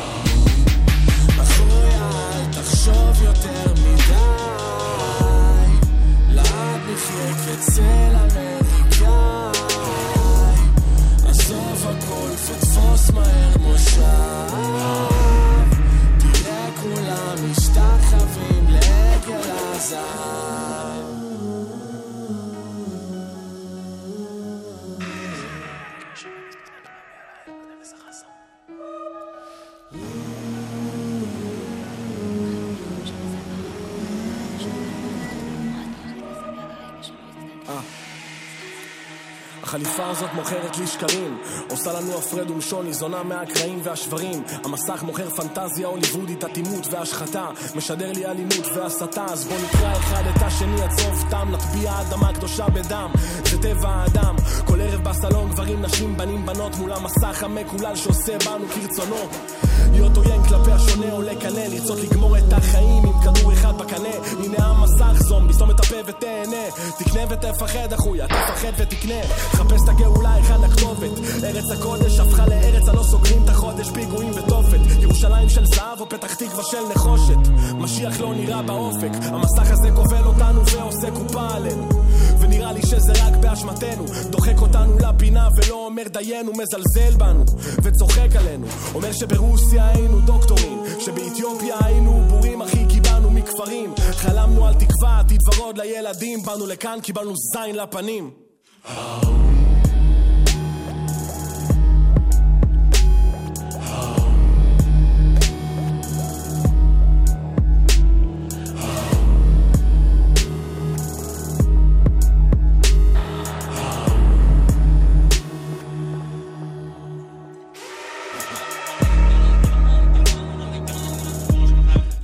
[1.41, 4.14] אחויה, אל תחשוב יותר מדי.
[6.30, 9.54] לאט נחיה כצל אמריקאי.
[11.30, 15.12] עזוב הכל ותפוס מהר מושב
[17.42, 20.53] משתחווים לעגל הזהב
[39.74, 41.38] החליפה הזאת מוכרת לי שקרים.
[41.69, 44.43] עושה לנו הפרד ומשון, ניזונה מהקרעים והשברים.
[44.63, 47.49] המסך מוכר פנטזיה הוליוודית, אטימות והשחתה.
[47.76, 52.34] משדר לי אלימות והסתה אז בוא נקרא אחד את השני עד סוף תם נטביע אדמה
[52.34, 53.11] קדושה בדם.
[53.45, 54.36] זה טבע האדם.
[54.65, 59.30] כל ערב בסלון גברים, נשים, בנים, בנות מול המסך המקולל שעושה בנו כרצונו.
[59.91, 64.09] להיות עוין כלפי השונה עולה קנה לרצות לגמור את החיים עם כדור אחד בקנה.
[64.43, 66.71] הנה המסך זומבי, סתום את הפה ותהנה.
[66.97, 69.21] תקנה ותפחד אחויה, תפחד ותקנה
[69.64, 71.11] חפש את הגאולה, היכן הכתובת?
[71.43, 74.80] ארץ הקודש הפכה לארץ הלא סוגרים את החודש פיגועים ותופת.
[74.99, 77.38] ירושלים של זהב או פתח תקווה של נחושת.
[77.78, 81.89] משיח לא נראה באופק המסך הזה כובל אותנו ועושה קופה עלינו.
[82.39, 84.05] ונראה לי שזה רק באשמתנו.
[84.30, 87.43] דוחק אותנו לפינה ולא אומר דיינו מזלזל בנו
[87.84, 88.68] וצוחק עלינו.
[88.95, 93.93] אומר שברוסיה היינו דוקטורים שבאתיופיה היינו בורים אחי קיבלנו מכפרים.
[93.97, 96.43] חלמנו על תקווה עתיד ורוד לילדים.
[96.43, 98.43] באנו לכאן קיבלנו זין לפנים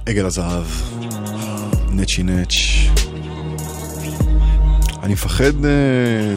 [0.10, 0.66] עגל הזהב,
[1.92, 2.59] נצ'י נץ'.
[5.10, 6.36] אני מפחד אה,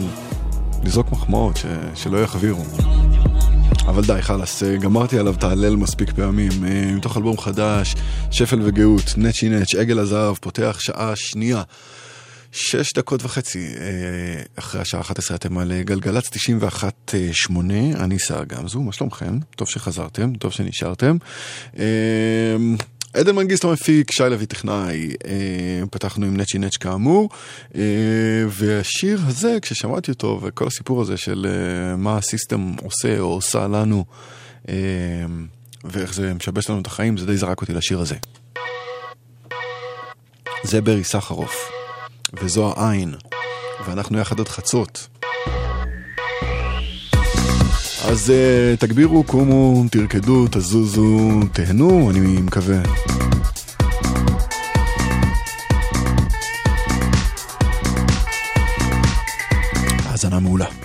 [0.83, 1.65] לזרוק מחמאות ש,
[1.95, 2.63] שלא יחבירו.
[3.87, 6.51] אבל די, חלאס, אה, גמרתי עליו את ההלל מספיק פעמים.
[6.65, 7.95] אה, מתוך אלבום חדש,
[8.31, 11.63] שפל וגאות, נצ'י נץ', עגל הזהב, פותח שעה שנייה.
[12.51, 17.51] שש דקות וחצי אה, אחרי השעה 11 אתם על אה, גלגלצ 91.8,
[17.95, 19.39] אני שר גמזו, מה שלומכם?
[19.55, 21.17] טוב שחזרתם, טוב שנשארתם.
[23.13, 27.29] עדן מנגיסטו מפיק, שי לוי טכנאי, אה, פתחנו עם נצ'י נץ' כאמור,
[27.75, 27.81] אה,
[28.49, 34.05] והשיר הזה, כששמעתי אותו, וכל הסיפור הזה של אה, מה הסיסטם עושה או עושה לנו,
[35.83, 38.15] ואיך זה משבש לנו את החיים, זה די זרק אותי לשיר הזה.
[40.63, 41.71] זה ברי סחרוף,
[42.41, 43.13] וזו העין,
[43.85, 45.07] ואנחנו יחד עד חצות.
[48.07, 52.77] אז uh, תגבירו, קומו, תרקדו, תזוזו, תהנו, אני מקווה.
[60.05, 60.82] האזנה מעולה.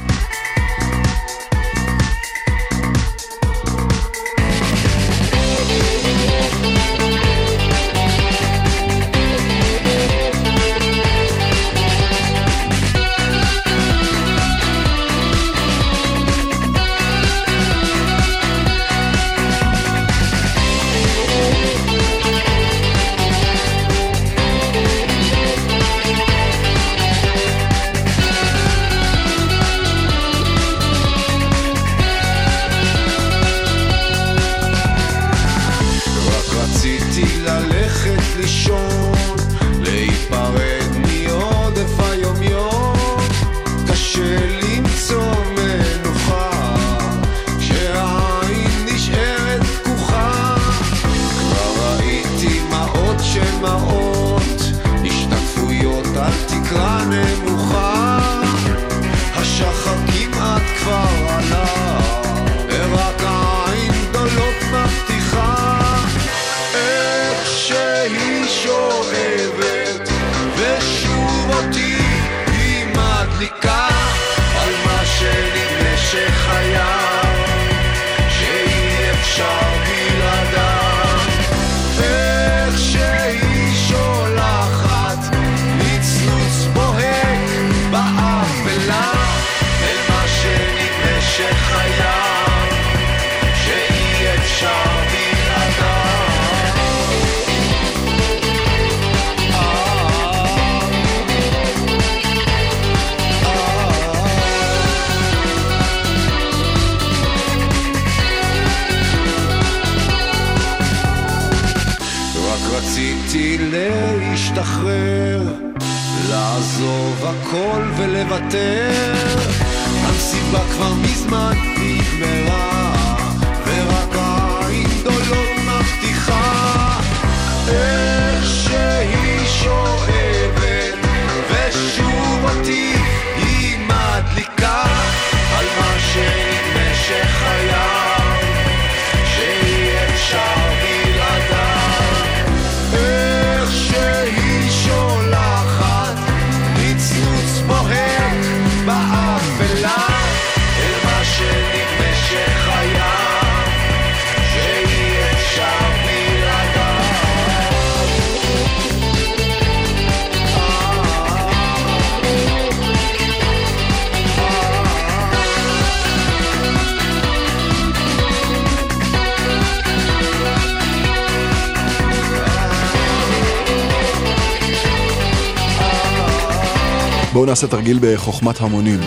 [177.38, 179.00] בואו נעשה תרגיל בחוכמת המונים.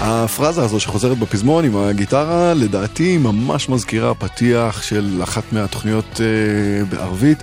[0.00, 7.38] הפרזה הזו שחוזרת בפזמון עם הגיטרה, לדעתי ממש מזכירה פתיח של אחת מהתוכניות אה, בערבית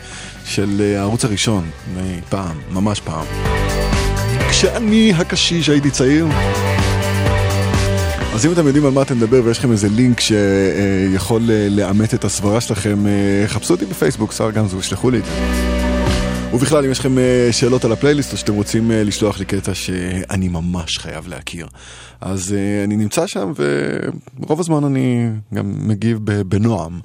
[0.45, 3.25] של אה, הערוץ הראשון, מפעם, ממש פעם.
[4.49, 6.27] כשאני הקשיש הייתי צעיר.
[8.33, 12.13] אז אם אתם יודעים על מה אתם מדבר ויש לכם איזה לינק שיכול אה, לאמת
[12.13, 13.05] את הסברה שלכם,
[13.47, 15.88] חפשו אותי בפייסבוק, שר גמזו, שלחו לי את זה.
[16.53, 19.73] ובכלל, אם יש לכם אה, שאלות על הפלייליסט או שאתם רוצים אה, לשלוח לי קטע
[19.73, 21.67] שאני ממש חייב להכיר,
[22.21, 26.99] אז אה, אני נמצא שם ורוב הזמן אני גם מגיב בנועם.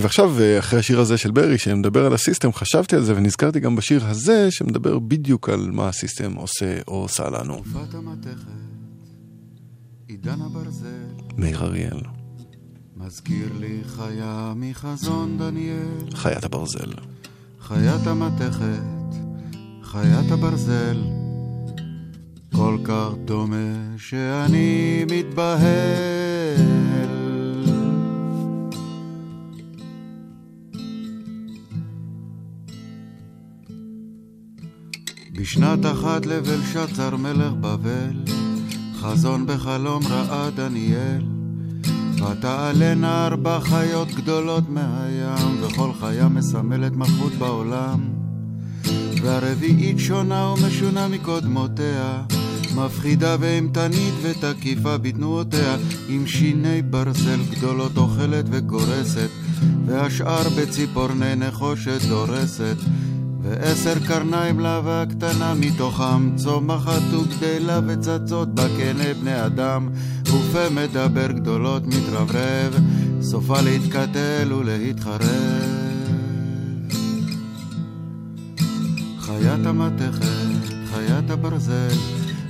[0.00, 4.06] ועכשיו, אחרי השיר הזה של ברי שמדבר על הסיסטם, חשבתי על זה ונזכרתי גם בשיר
[4.06, 7.62] הזה שמדבר בדיוק על מה הסיסטם עושה או עושה לנו.
[10.08, 10.86] עידן הברזל,
[11.36, 12.00] מאיר אריאל,
[12.96, 16.14] מזכיר לי חיה מחזון דניאל.
[16.14, 16.92] חיית הברזל.
[17.68, 19.16] חיית המתכת,
[19.82, 21.02] חיית הברזל,
[22.54, 25.66] כל כך דומה שאני מתבהל.
[35.32, 38.22] בשנת אחת לבל שצר מלך בבל,
[39.00, 41.47] חזון בחלום ראה דניאל.
[42.22, 48.00] ותעלנה ארבע חיות גדולות מהים, וכל חיה מסמלת מלכות בעולם.
[49.22, 52.22] והרביעית שונה ומשונה מקודמותיה,
[52.76, 55.76] מפחידה ואימתנית ותקיפה בתנועותיה,
[56.08, 59.30] עם שיני ברזל גדולות אוכלת וגורסת,
[59.86, 62.76] והשאר בציפורני נחושת דורסת.
[63.42, 69.88] ועשר קרניים לה והקטנה מתוכם צומחת וגדלה וצצות בה כנה בני אדם
[70.22, 72.74] ופה מדבר גדולות מתרברב
[73.22, 75.18] סופה להתקטל ולהתחרב.
[79.18, 80.24] חיית המתכת,
[80.92, 81.96] חיית הברזל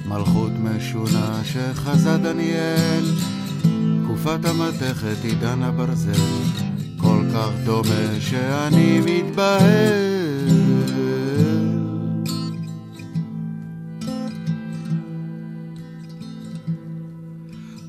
[0.06, 3.04] מלכות משונה שחזה דניאל.
[4.04, 6.12] תקופת המתכת עידן הברזל
[6.96, 10.17] כל כך דומה שאני מתבהל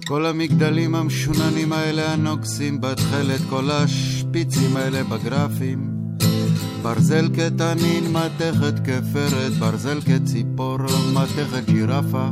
[0.10, 5.90] כל המגדלים המשוננים האלה הנוגסים בתכלת, כל השפיצים האלה בגרפים.
[6.82, 10.78] ברזל כתנין, מתכת כפרת, ברזל כציפור,
[11.14, 12.30] מתכת ג'ירפה.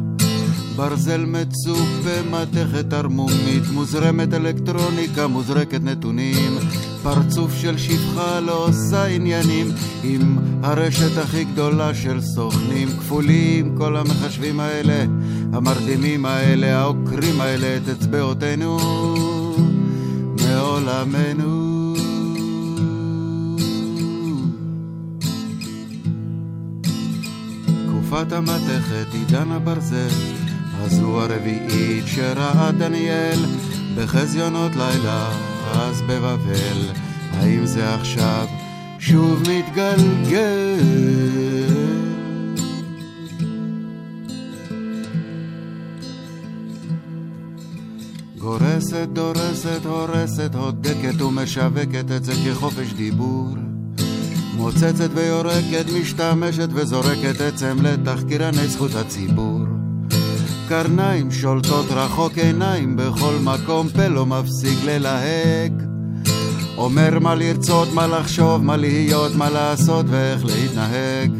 [0.75, 6.57] ברזל מצופה, מתכת ערמומית, מוזרמת אלקטרוניקה, מוזרקת נתונים,
[7.03, 9.67] פרצוף של שפחה לא עושה עניינים.
[10.03, 15.05] עם הרשת הכי גדולה של סוכנים כפולים כל המחשבים האלה,
[15.53, 18.77] המרדימים האלה, העוקרים האלה את אצבעותינו
[20.45, 21.93] מעולמנו.
[27.87, 30.07] תקופת המתכת, עידן הברזל,
[30.77, 33.39] הזו הרביעית שראה דניאל
[33.95, 36.91] בחזיונות לילה, אז בבבל,
[37.33, 38.47] האם זה עכשיו
[38.99, 40.77] שוב מתגלגל?
[48.37, 53.47] גורסת, דורסת, הורסת, הודקת ומשווקת את זה כחופש דיבור.
[54.53, 59.76] מוצצת ויורקת, משתמשת וזורקת עצם לתחקירני זכות הציבור.
[60.67, 65.71] קרניים שולטות רחוק עיניים בכל מקום, פה לא מפסיק ללהק.
[66.77, 71.31] אומר מה לרצות, מה לחשוב, מה להיות, מה לעשות ואיך להתנהג.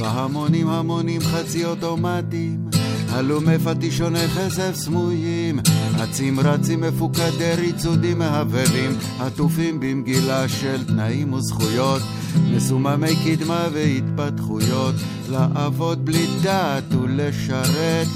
[0.00, 2.68] בהמונים המונים חצי אוטומטיים,
[3.10, 5.60] הלומי פטישוני כסף סמויים,
[6.04, 8.90] אצים רצים מפוקדי ריצודים מהבהבים,
[9.20, 12.02] עטופים במגילה של תנאים וזכויות,
[12.50, 14.94] מסוממי קדמה והתפתחויות,
[15.30, 18.06] לעבוד בלי דעת ולשרת,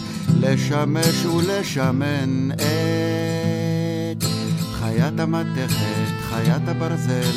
[0.40, 4.22] לשמש ולשמן את
[4.72, 7.36] חיית המתכת, חיית הברזל,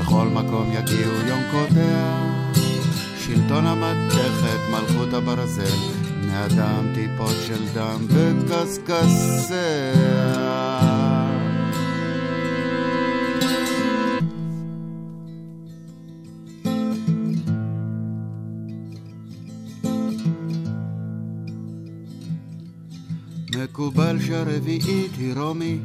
[0.00, 2.34] לכל מקום יגיעו יונקותיה.
[3.18, 5.76] שלטון המתכת, מלכות הברזל,
[6.20, 6.48] בני
[6.94, 9.44] טיפות של דם בקשקשיה.
[24.24, 25.78] מקובל שהרביעית היא רומי,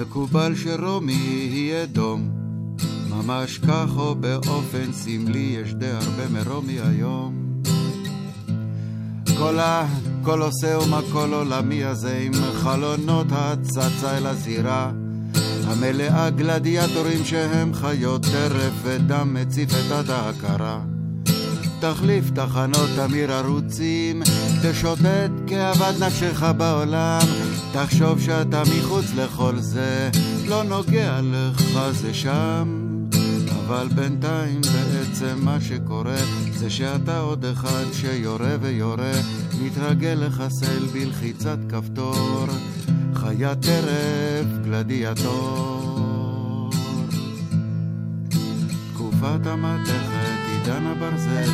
[0.00, 1.12] מקובל שרומי
[1.52, 2.30] היא אדום.
[3.10, 7.62] ממש כך או באופן סמלי יש די הרבה מרומי היום.
[9.38, 9.86] כל ה...
[10.22, 14.90] כל עושה ומכל עולמי הזה עם חלונות הצצה אל הזירה
[15.64, 20.80] המלאה גלדיאטורים שהם חיות טרף ודם מציף את עד ההכרה
[21.80, 24.22] תחליף תחנות תמיר ערוצים
[24.62, 27.20] תשוטט כאוות נפשך בעולם.
[27.72, 30.10] תחשוב שאתה מחוץ לכל זה
[30.48, 32.90] לא נוגע לך זה שם.
[33.66, 36.16] אבל בינתיים בעצם מה שקורה
[36.52, 39.12] זה שאתה עוד אחד שיורה ויורה
[39.62, 42.46] מתרגל לחסל בלחיצת כפתור.
[43.14, 45.90] חיית טרף גלדיאטור.
[48.92, 50.29] תקופת המתכת
[50.70, 51.50] עידן הברזל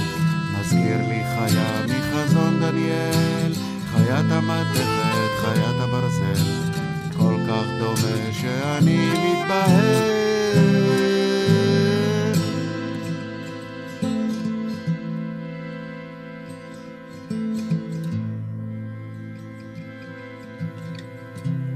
[0.59, 3.53] מזכיר לי חיה מחזון דניאל
[3.93, 4.87] חיית המתכת
[5.41, 6.43] חיית הברזל
[7.17, 10.27] כל כך דומה שאני מתבהל.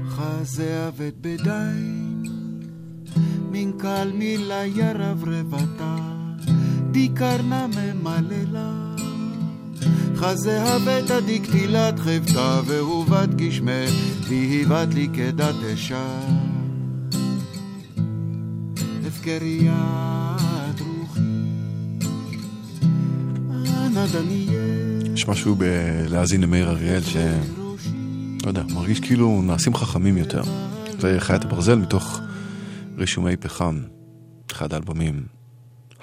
[0.09, 2.23] חזה אבד בדין,
[3.51, 5.23] מן קל מילה ירב
[6.91, 8.95] רבתה, די קרנה ממללה.
[10.15, 13.85] חזה אבד עדי קטילת חבטה, והובת גשמה,
[14.27, 16.19] והיבת לי כדת אשה.
[19.07, 19.71] הפקריית
[20.79, 21.19] רוחי,
[23.51, 25.13] אנא דניאל.
[25.13, 27.17] יש משהו בלהאזין למאיר אריאל ש...
[28.43, 30.41] לא יודע, מרגיש כאילו נעשים חכמים יותר.
[30.99, 32.19] זה חיית הברזל מתוך
[32.97, 33.79] רישומי פחם,
[34.51, 35.40] אחד האלבומים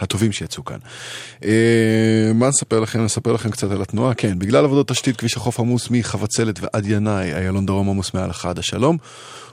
[0.00, 0.78] הטובים שיצאו כאן.
[1.44, 3.04] אה, מה נספר לכם?
[3.04, 4.14] נספר לכם קצת על התנועה.
[4.14, 8.58] כן, בגלל עבודות תשתית, כביש החוף עמוס מחבצלת ועד ינאי, איילון דרום עמוס מעל אחד
[8.58, 8.96] השלום,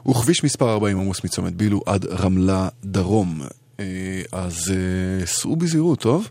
[0.07, 3.41] וכביש מספר 40 עמוס מצומת בילו עד רמלה דרום.
[3.79, 3.85] אה,
[4.31, 6.27] אז אה, סעו בזהירות, טוב?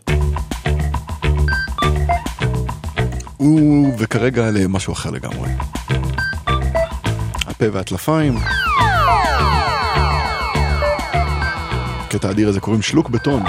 [3.97, 5.49] וכרגע למשהו אחר לגמרי.
[7.45, 8.37] הפה והטלפיים.
[12.09, 13.43] קטע האדיר הזה קוראים שלוק בטון.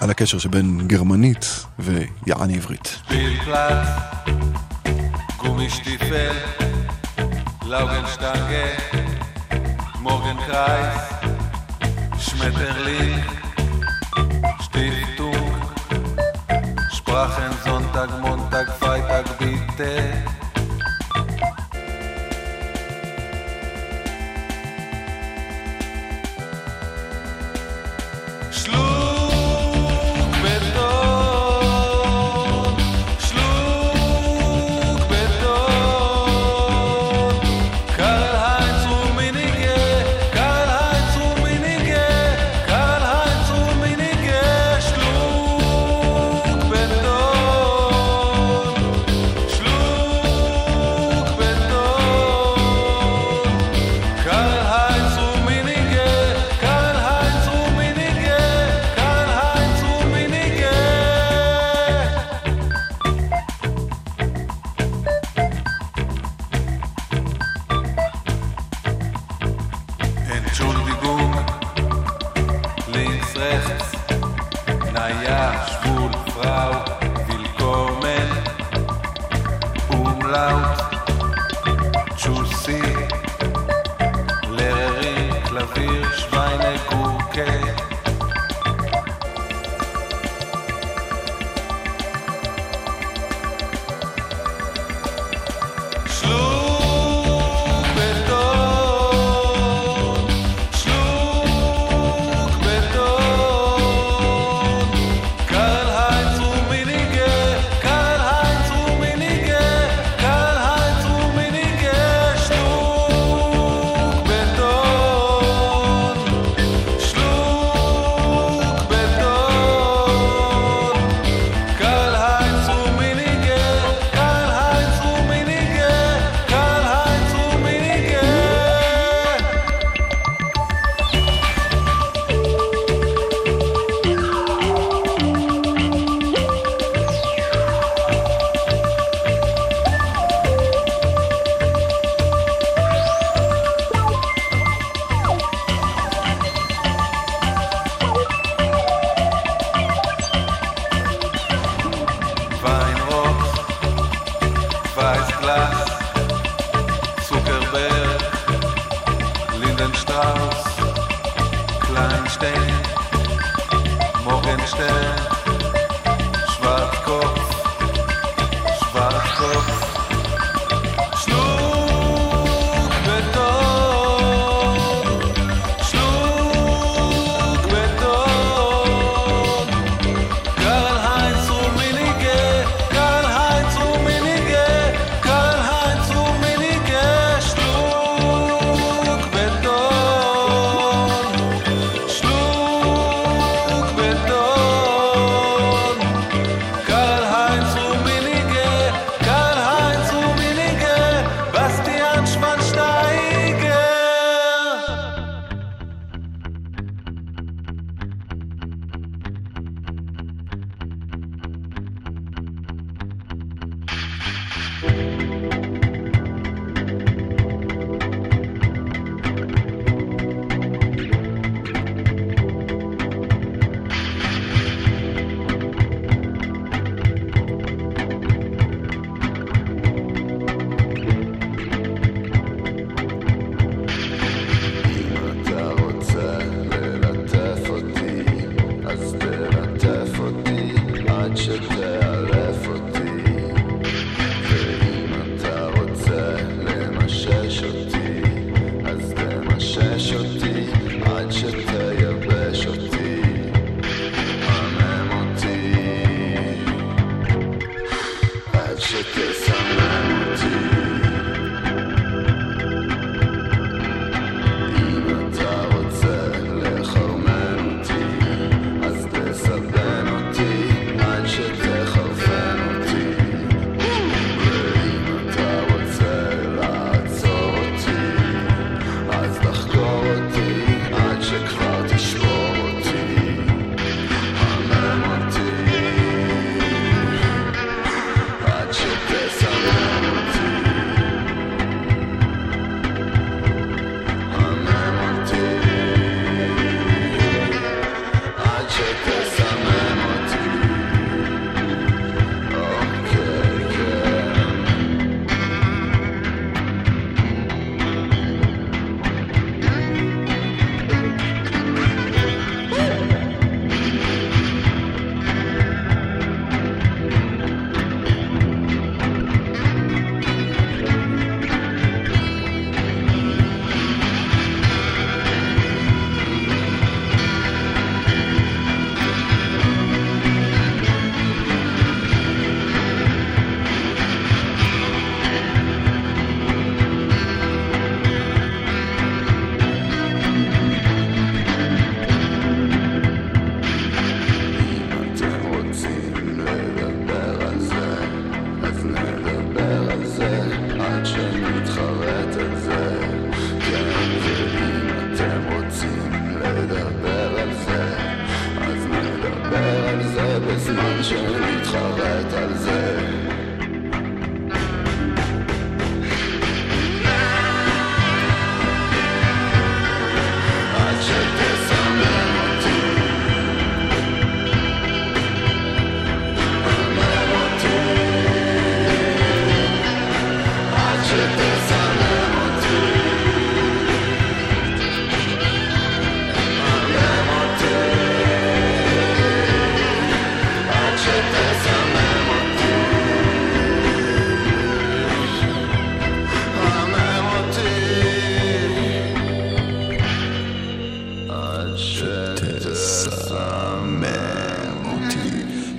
[0.00, 2.98] על הקשר שבין גרמנית ויעני עברית.
[17.16, 20.05] Sprachen Sonntag, Montag, Freitag, bitte.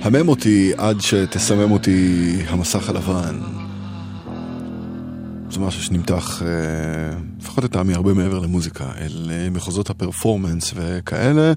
[0.08, 3.38] המם אותי עד שתסמם אותי המסך הלבן.
[5.50, 11.52] זה משהו שנמתח, אה, לפחות לטעמי, הרבה מעבר למוזיקה, אל אה, מחוזות הפרפורמנס וכאלה.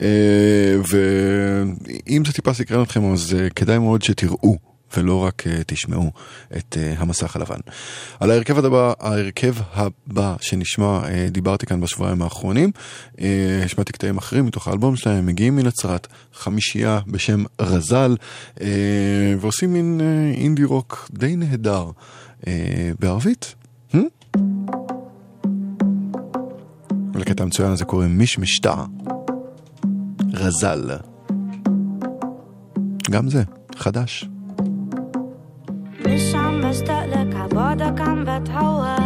[0.00, 6.12] אה, ואם זה טיפה סקרן אתכם, אז כדאי מאוד שתראו ולא רק uh, תשמעו
[6.56, 7.58] את uh, המסך הלבן.
[8.20, 12.70] על ההרכב הבא, ההרכב הבא שנשמע, uh, דיברתי כאן בשבועיים האחרונים,
[13.16, 13.20] uh,
[13.64, 18.16] השמעתי קטעים אחרים מתוך האלבום שלהם, מגיעים מנצרת, חמישייה בשם רזל,
[18.54, 18.60] uh,
[19.40, 21.90] ועושים מין uh, אינדי רוק די נהדר
[22.40, 22.44] uh,
[22.98, 23.54] בערבית.
[23.92, 23.96] Hmm?
[27.14, 28.74] לקטע המצוין הזה קוראים מיש מישמשתע,
[30.32, 30.90] רזל.
[33.10, 33.42] גם זה,
[33.76, 34.28] חדש.
[36.14, 38.96] مش عم بشتاقلك عبعدك عم بتهوى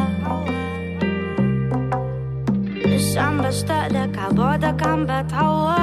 [2.87, 5.77] مش عم بشتاقلك عبعدك عم بتهوى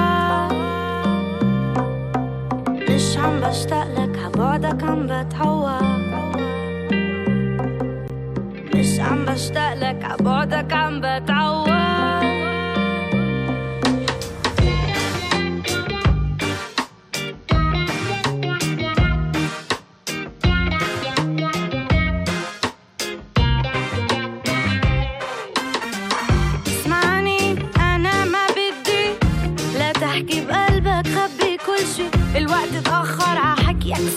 [2.90, 5.78] مش عم بشتاقلك عبعدك عم بتهوى
[8.74, 11.95] مش عم بشتاقلك عبعدك عم بتعوى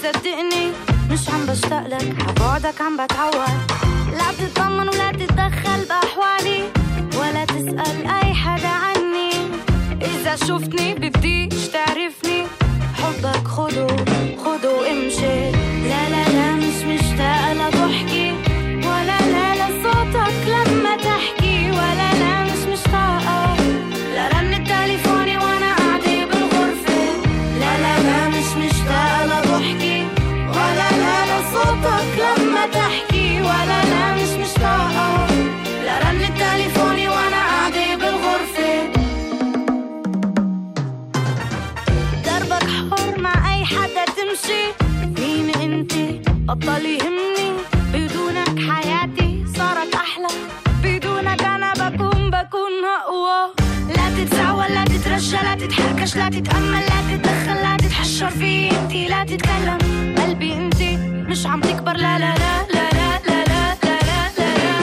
[0.03, 0.71] صدقني
[1.11, 3.59] مش عم بشتاق لك عبعدك عم بتعود
[4.17, 6.63] لا بتطمن ولا تتدخل بأحوالي
[7.19, 9.31] ولا تسأل أي حدا عني.
[10.01, 12.43] إذا شفتني بديش تعرفني
[12.93, 13.87] حبك خدو
[14.43, 15.51] خدو امشي.
[15.89, 17.78] لا لا لا مش مشتاقة لضحكي
[46.49, 47.49] بطل يهمني
[47.93, 50.27] بدونك حياتي صارت أحلى
[50.83, 53.53] بدونك أنا بكون بكون اقوى
[53.95, 59.23] لا تتزعول لا تترجى لا تتحركش لا تتامل لا تتدخل لا تتحشر في انت لا
[59.23, 59.77] تتكلم
[60.17, 60.81] قلبي انت
[61.29, 64.79] مش عم تكبر لا لا لا لا لا لا لا لا لا لا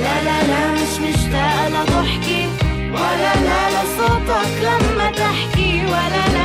[0.00, 2.48] لا لا لا مش مشتاقة لضحكي
[2.92, 6.37] ولا لا لصوتك لما تحكي ولا لا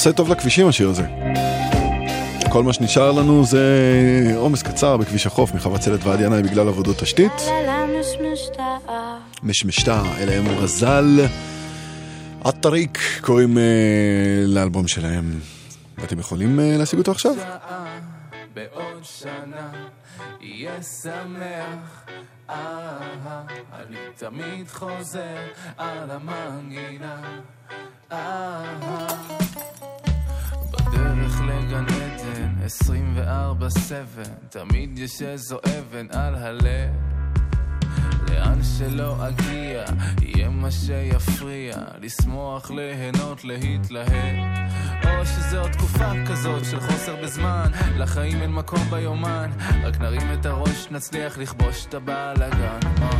[0.00, 1.06] עושה טוב לכבישים השיר הזה.
[2.50, 3.64] כל מה שנשאר לנו זה
[4.36, 7.32] עומס קצר בכביש החוף מחוות צלת ועד ינאי בגלל עבודות תשתית.
[9.42, 11.20] משמשתה, אלה הם רזל.
[12.44, 13.60] עטריק קוראים uh,
[14.46, 15.40] לאלבום שלהם.
[15.98, 17.34] ואתם יכולים uh, להשיג אותו עכשיו?
[18.54, 19.70] בעוד שנה
[20.40, 22.06] יהיה שמח,
[22.50, 22.56] אה,
[23.72, 25.38] אני תמיד חוזר
[25.76, 27.40] על המנגינה.
[30.72, 37.19] בדרך לגן עדן, 24/7, תמיד יש איזו אבן על הלב.
[38.40, 39.84] לאן שלא אגיע,
[40.22, 44.36] יהיה מה שיפריע, לשמוח, ליהנות, להתלהב.
[45.04, 49.50] או שזו תקופה כזאת של חוסר בזמן, לחיים אין מקום ביומן,
[49.84, 52.78] רק נרים את הראש, נצליח לכבוש את הבלאגן.
[53.02, 53.10] אה,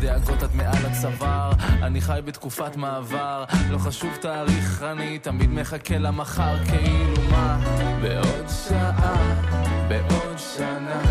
[0.00, 1.50] דאגות עד מעל הצוואר,
[1.82, 7.58] אני חי בתקופת מעבר, לא חשוב תאריך, אני תמיד מחכה למחר, כאילו מה?
[8.02, 9.44] בעוד שעה,
[9.88, 11.02] בעוד שנה,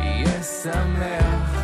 [0.00, 1.59] יהיה שמח.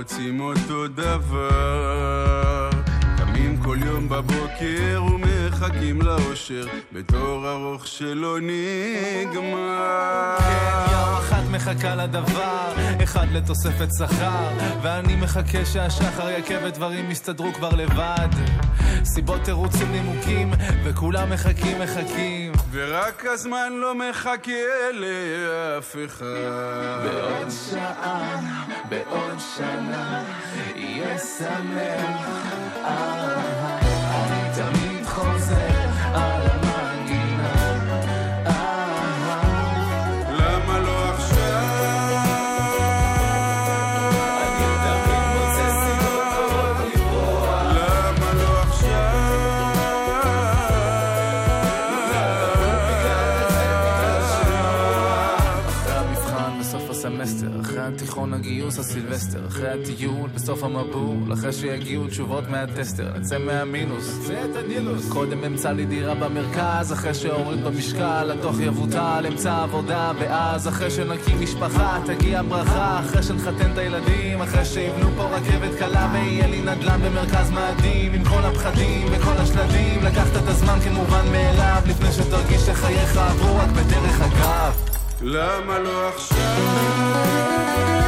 [0.00, 2.70] רוצים אותו דבר.
[3.18, 5.02] קמים כל יום בבוקר
[5.60, 10.36] ומחכים לאושר, בתור ארוך שלא נגמר.
[10.38, 12.72] כן, יום אחת מחכה לדבר,
[13.02, 14.48] אחד לתוספת שכר,
[14.82, 18.28] ואני מחכה שהשחר יכה ודברים יסתדרו כבר לבד.
[19.04, 20.52] סיבות תירוצים נימוקים,
[20.84, 22.52] וכולם מחכים מחכים.
[22.70, 24.52] ורק הזמן לא מחכה
[24.92, 26.24] לאף אחד.
[27.04, 28.40] בעוד שעה,
[28.88, 30.24] בעוד שנה,
[30.74, 32.40] יהיה שמח.
[57.00, 64.18] הסמסטר, אחרי התיכון הגיוס הסילבסטר, אחרי הטיול בסוף המבול, אחרי שיגיעו תשובות מהטסטר, נצא מהמינוס,
[64.18, 65.08] נחצה את הנילוס.
[65.08, 71.40] קודם אמצא לי דירה במרכז, אחרי שאוריד במשקל, הדוח יבוטל, אמצא עבודה, ואז אחרי שנקים
[71.40, 77.00] משפחה, תגיע ברכה, אחרי שנחתן את הילדים, אחרי שיבנו פה רכבת קלה ויהיה לי נדל"ן
[77.04, 83.16] במרכז מאדים, עם כל הפחדים וכל השלדים, לקחת את הזמן כמובן מאליו, לפני שתרגיש שחייך
[83.16, 84.99] עברו רק בדרך אגב.
[85.22, 87.99] למה לא עכשיו?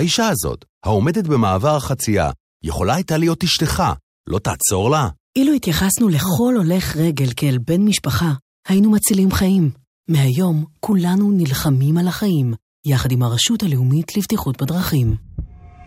[0.00, 2.30] האישה הזאת, העומדת במעבר החצייה,
[2.64, 3.82] יכולה הייתה להיות אשתך.
[4.26, 5.08] לא תעצור לה?
[5.36, 8.32] אילו התייחסנו לכל הולך רגל כאל בן משפחה,
[8.68, 9.70] היינו מצילים חיים.
[10.08, 12.54] מהיום כולנו נלחמים על החיים,
[12.86, 15.16] יחד עם הרשות הלאומית לבטיחות בדרכים.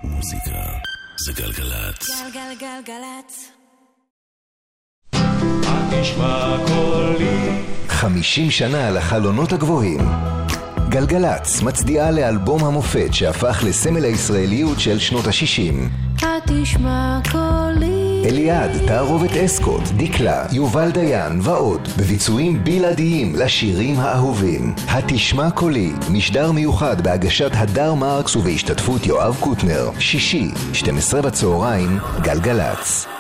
[0.04, 0.62] מוזיקה
[1.26, 2.10] זה גלגלצ.
[2.34, 3.52] גלגלגלגלצ.
[5.92, 10.00] תשמע קולי 50 שנה לחלונות הגבוהים.
[10.94, 15.74] גלגלצ מצדיעה לאלבום המופת שהפך לסמל הישראליות של שנות ה-60.
[16.26, 18.24] התשמע קולי.
[18.26, 24.74] אליעד, תערובת אסקוט, דיקלה, יובל דיין ועוד, בביצועים בלעדיים לשירים האהובים.
[24.88, 29.90] התשמע קולי, משדר מיוחד בהגשת הדר מרקס ובהשתתפות יואב קוטנר.
[30.00, 33.13] שישי, 12 בצהריים, גלגלצ.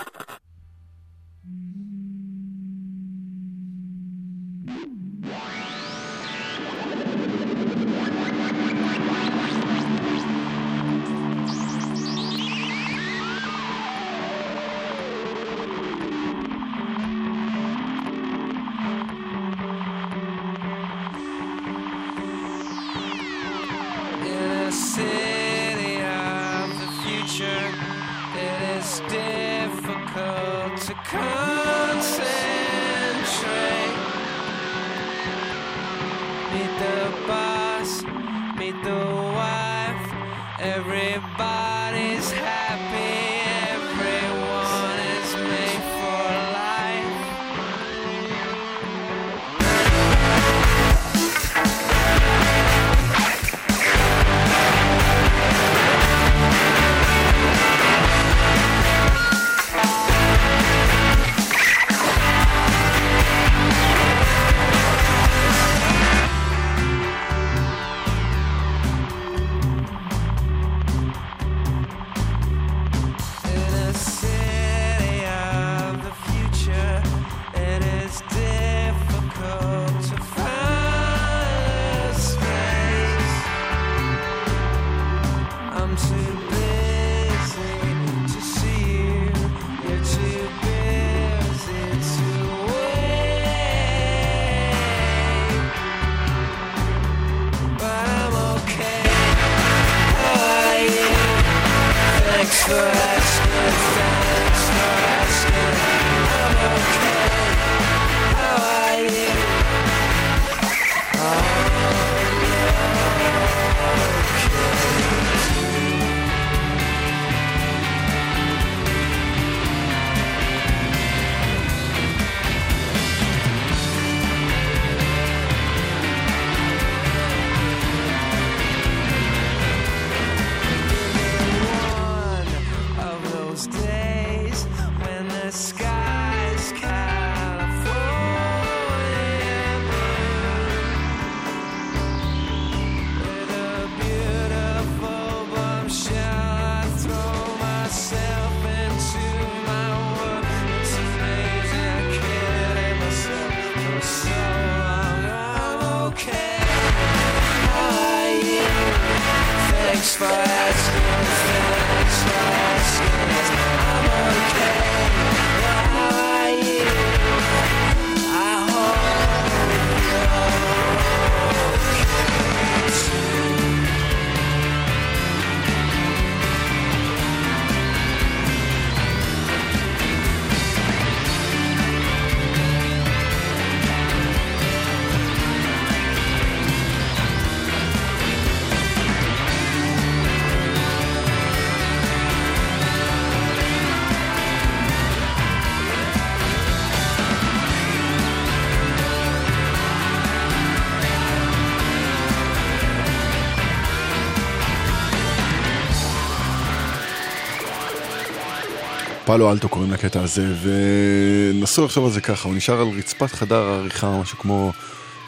[209.26, 213.70] פאלו אלטו קוראים לקטע הזה, ונסו לחשוב על זה ככה, הוא נשאר על רצפת חדר
[213.70, 214.72] העריכה משהו כמו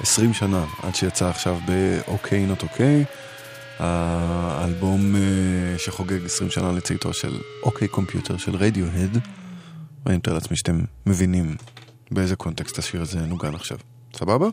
[0.02, 3.06] 20 שנה, עד שיצא עכשיו ב-אוקיי נוט אוקיי,
[3.80, 5.22] האלבום אה,
[5.78, 9.18] שחוגג 20 שנה לצאתו של אוקיי קומפיוטר של רדיוהד,
[10.06, 11.56] ואני מתאר לעצמי שאתם מבינים
[12.12, 13.78] באיזה קונטקסט השיר הזה נוגן עכשיו,
[14.16, 14.48] סבבה?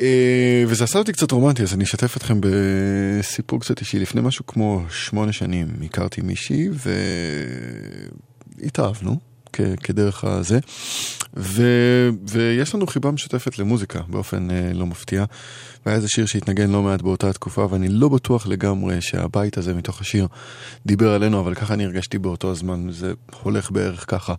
[0.00, 3.98] אה, וזה עשה אותי קצת רומנטי, אז אני אשתף אתכם בסיפור קצת אישי.
[3.98, 6.68] לפני משהו כמו שמונה שנים הכרתי מישהי
[8.60, 9.18] והתאהבנו.
[9.52, 10.58] כ- כדרך הזה,
[11.36, 11.62] ו,
[12.28, 15.24] ויש לנו חיבה משותפת למוזיקה באופן אה, לא מפתיע,
[15.86, 20.00] והיה איזה שיר שהתנגן לא מעט באותה תקופה, ואני לא בטוח לגמרי שהבית הזה מתוך
[20.00, 20.28] השיר
[20.86, 24.34] דיבר עלינו, אבל ככה אני הרגשתי באותו הזמן, זה הולך בערך ככה.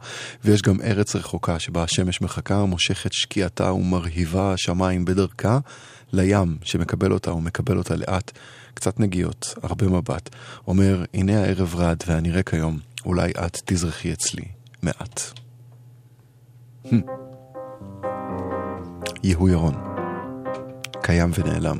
[0.46, 5.60] ויש גם ארץ רחוקה שבה השמש מחכה, מושכת שקיעתה ומרהיבה השמיים בדרכה
[6.14, 8.32] לים שמקבל אותה ומקבל אותה לאט.
[8.74, 10.30] קצת נגיעות, הרבה מבט.
[10.68, 14.46] אומר, הנה הערב רד ואני ריק היום, אולי את תזרחי אצלי
[14.84, 15.22] מעט.
[19.24, 19.89] יהוא ירון,
[21.02, 21.78] קיים ונעלם.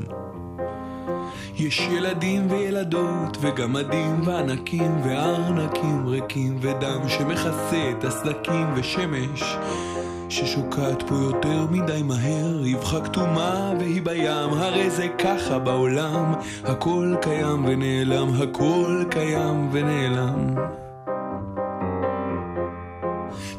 [1.56, 9.42] יש ילדים וילדות וגמדים וענקים וארנקים ריקים ודם שמכסה את הסדקים ושמש
[10.28, 16.34] ששוקעת פה יותר מדי מהר, אבחה כתומה והיא בים, הרי זה ככה בעולם,
[16.64, 20.54] הכל קיים ונעלם, הכל קיים ונעלם.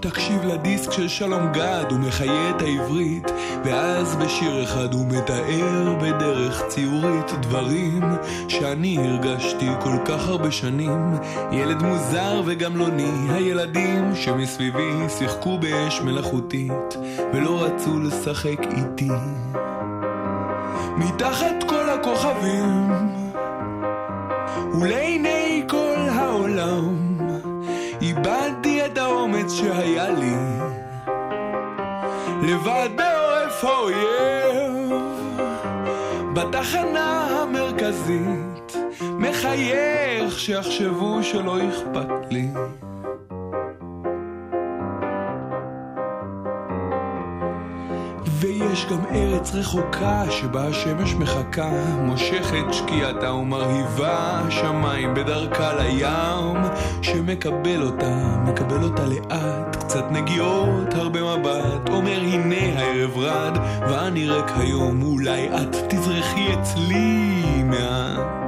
[0.01, 3.31] תקשיב לדיסק של שלום גד, הוא מחיה את העברית,
[3.63, 8.01] ואז בשיר אחד הוא מתאר בדרך ציורית דברים
[8.47, 11.13] שאני הרגשתי כל כך הרבה שנים.
[11.51, 16.97] ילד מוזר וגמלוני, הילדים שמסביבי שיחקו באש מלאכותית,
[17.33, 19.09] ולא רצו לשחק איתי.
[20.97, 22.91] מתחת כל הכוכבים,
[24.81, 27.10] ולעיני כל העולם,
[28.01, 30.35] איבדתי את האומץ שהיה לי.
[32.41, 34.91] לבד בעורף האויב
[36.33, 42.47] בתחנה המרכזית מחייך שיחשבו שלא אכפת לי
[48.41, 56.57] ויש גם ארץ רחוקה שבה השמש מחכה, מושכת שקיעתה ומרהיבה השמיים בדרכה לים,
[57.01, 64.51] שמקבל אותה, מקבל אותה לאט, קצת נגיעות, הרבה מבט, אומר הנה הערב רד, ואני ריק
[64.55, 68.40] היום, אולי את תזרחי אצלי מעט.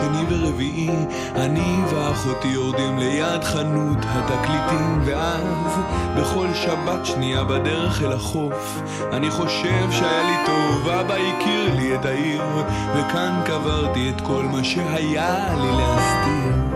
[0.00, 0.90] שני ורביעי
[1.36, 5.78] אני ואחותי יורדים ליד חנות התקליטים ואז
[6.16, 8.82] בכל שבת שנייה בדרך אל החוף
[9.12, 12.42] אני חושב שהיה לי טוב אבא הכיר לי את העיר
[12.94, 16.70] וכאן קברתי את כל מה שהיה לי להסתיר.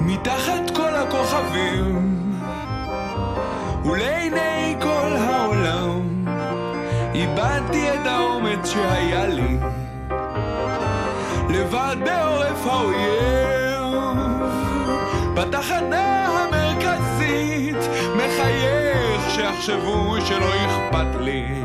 [0.00, 2.32] מתחת כל הכוכבים
[3.84, 6.24] ולעיני כל העולם
[7.14, 9.58] איבדתי את האומץ שהיה לי
[11.62, 13.82] לבד בעורף האויב
[15.34, 17.76] בתחנה המרכזית
[18.16, 21.62] מחייך שיחשבו שלא אכפת לי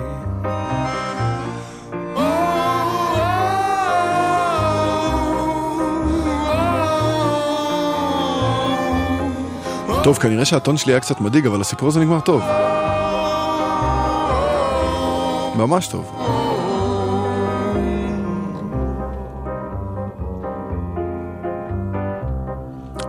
[10.03, 12.41] טוב, כנראה שהטון שלי היה קצת מדאיג, אבל הסיפור הזה נגמר טוב.
[15.55, 16.36] ממש טוב.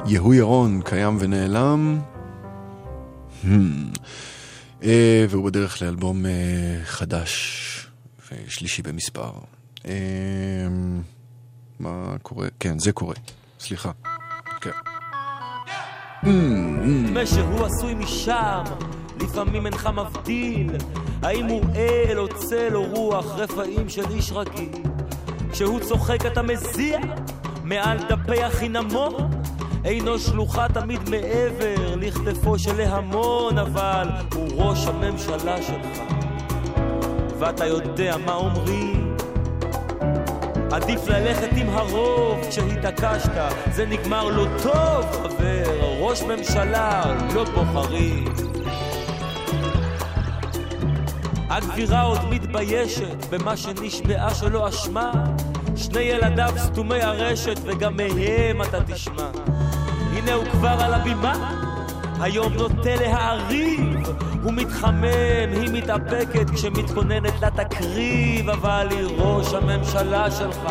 [0.09, 2.01] יהוא ירון קיים ונעלם.
[3.45, 3.49] Hmm.
[4.83, 6.31] אה, והוא בדרך לאלבום אה,
[6.85, 7.87] חדש
[8.33, 9.31] ושלישי במספר.
[9.89, 9.93] אה,
[11.81, 12.49] מה קורה?
[12.61, 13.15] כן, זה קורה.
[13.61, 13.91] סליחה.
[14.61, 14.71] כן.
[16.23, 18.63] נדמה שהוא עשוי משם,
[19.21, 20.71] לפעמים אינך מבדיל
[21.23, 24.83] האם הוא אל או צל או רוח, רפאים של איש רגיל.
[25.53, 26.99] כשהוא צוחק אתה מזיע
[27.65, 29.15] מעל דפי החינמון,
[29.85, 35.99] אינו שלוחה תמיד מעבר לכתפו של ההמון, אבל הוא ראש הממשלה שלך.
[37.39, 39.17] ואתה יודע מה אומרים.
[40.73, 43.33] עדיף ללכת עם הרוב כשהתעקשת,
[43.73, 47.03] זה נגמר לא טוב, חבר, ראש ממשלה
[47.35, 48.25] לא בוחרים.
[51.51, 55.13] הגבירה עוד מתביישת במה שנשבעה שלא אשמה,
[55.79, 59.31] שני ילדיו סתומי הרשת, וגם מהם אתה תשמע.
[60.13, 61.55] הנה הוא כבר על הבימה,
[62.21, 63.97] היום נוטה להעריב,
[64.43, 70.69] הוא מתחמם, היא מתאפקת כשמתכוננת לה תקריב, אבל היא ראש הממשלה שלך,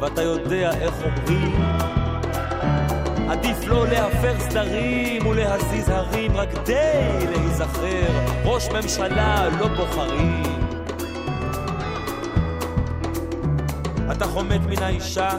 [0.00, 1.62] ואתה יודע איך אומרים.
[3.28, 8.12] עדיף לא להפר סדרים ולהזיז הרים רק כדי להיזכר,
[8.44, 10.49] ראש ממשלה לא בוחרים.
[14.20, 15.30] אתה חומק מן האישה,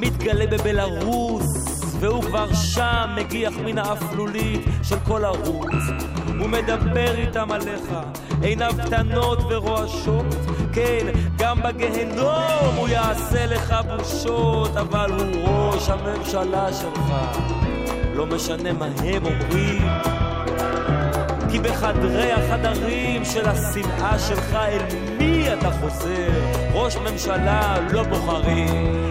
[0.00, 5.72] מתגלה בבלארוס, והוא כבר שם מגיח מן האפלולית של כל ערוץ.
[6.38, 7.92] הוא מדבר איתם עליך,
[8.42, 10.26] עיניו קטנות ורועשות,
[10.72, 11.06] כן,
[11.38, 17.12] גם בגהנום הוא יעשה לך בושות, אבל הוא ראש הממשלה שלך.
[18.14, 19.88] לא משנה מה הם אומרים,
[21.50, 24.82] כי בחדרי החדרים של השנאה שלך אל
[25.18, 26.30] מי אתה חוזר?
[26.72, 29.10] ראש ממשלה לא בוחרים.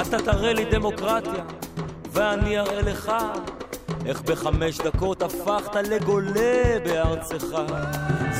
[0.00, 1.44] אתה תראה לי דמוקרטיה,
[2.12, 3.12] ואני אראה לך
[4.06, 7.46] איך בחמש דקות הפכת לגולה בארצך.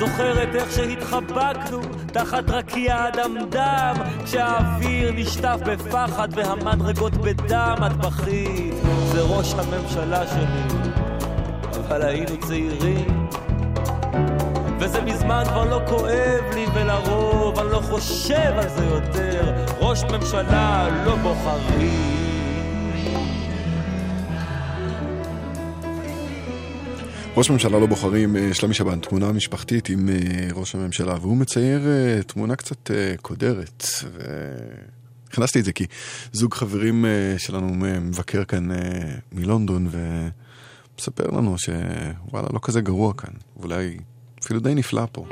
[0.01, 3.95] זוכרת איך שהתחבקנו תחת רקיע אדם-דם,
[4.25, 8.75] כשהאוויר נשטף בפחד והמדרגות בדם, את בכית,
[9.13, 10.81] זה ראש הממשלה שלי.
[11.81, 13.29] אבל היינו צעירים,
[14.79, 19.53] וזה מזמן כבר לא כואב לי, ולרוב אני לא חושב על זה יותר.
[19.81, 22.20] ראש ממשלה לא בוחרים.
[27.37, 31.89] ראש ממשלה לא בוחרים, אה, שלומי שבן, תמונה משפחתית עם אה, ראש הממשלה, והוא מצייר
[31.89, 32.91] אה, תמונה קצת
[33.23, 33.85] קודרת.
[35.29, 35.87] והכנסתי את זה כי
[36.33, 37.05] זוג חברים
[37.39, 37.69] שלנו
[38.01, 38.69] מבקר כאן
[39.33, 43.97] מלונדון ומספר לנו שוואלה, לא כזה גרוע כאן, ואולי
[44.45, 45.27] אפילו די נפלא פה.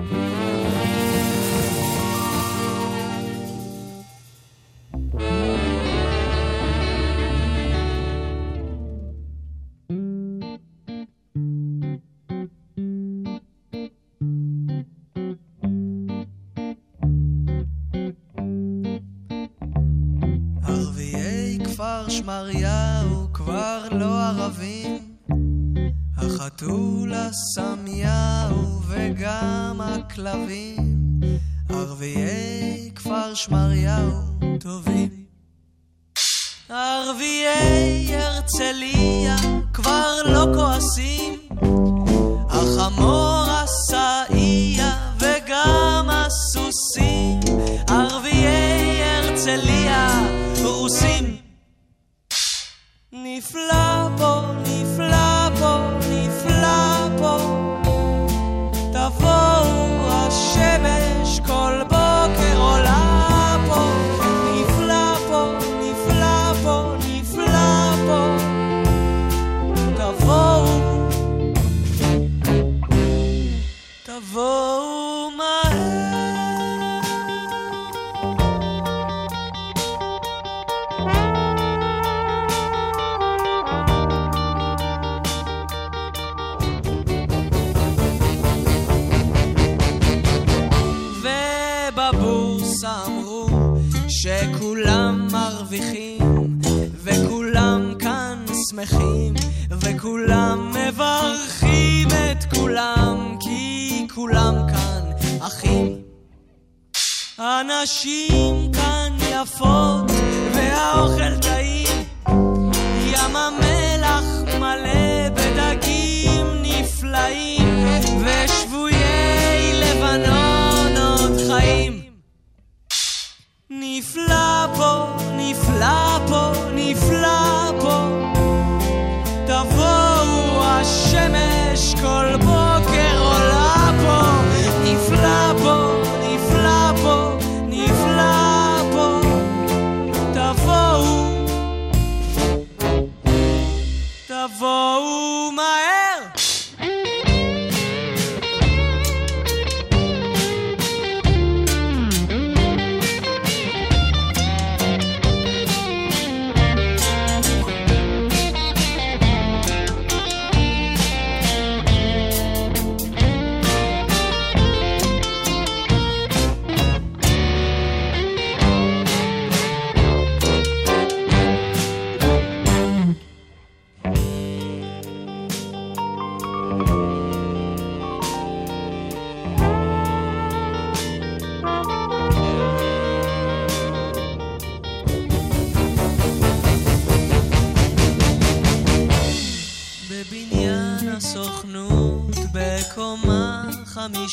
[107.98, 108.27] she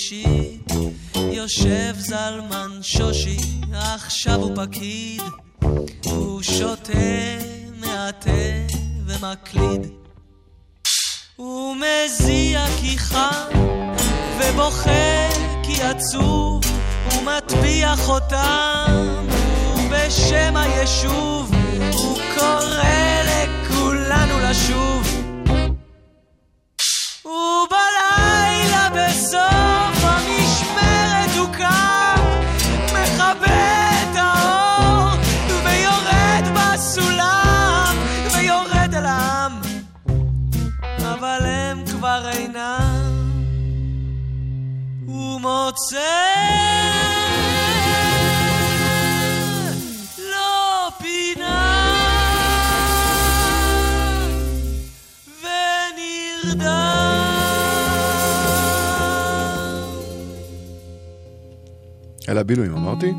[0.05, 0.71] חמישית
[1.31, 3.37] יושב זלמן שושי,
[3.73, 5.21] עכשיו הוא פקיד
[6.05, 6.91] הוא שותה
[7.79, 8.31] מעטה
[9.05, 9.91] ומקליד.
[11.35, 13.49] הוא מזיע כי חם
[14.39, 15.29] ובוכה
[15.63, 16.63] כי עצוב
[17.11, 19.27] הוא מטביע חותם
[19.77, 21.51] ובשם היישוב
[21.93, 25.07] הוא קורא לכולנו לשוב.
[27.25, 27.94] ובלילה
[45.65, 45.97] מוצא
[50.31, 51.91] לא פינה.
[55.41, 56.75] ונרדם
[62.29, 63.13] אלה הבילויים, אמרתי?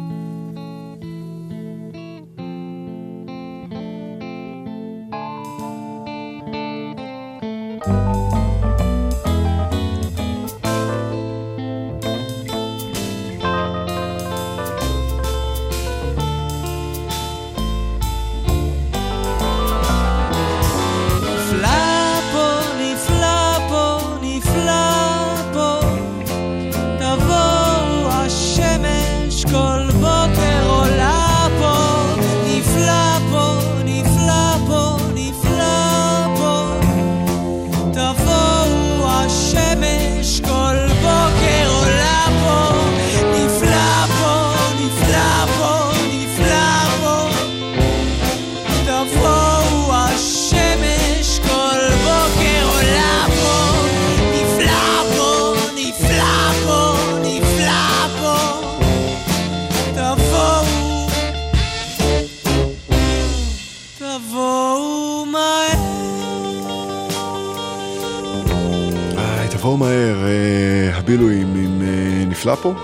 [72.46, 72.74] נפלא פה.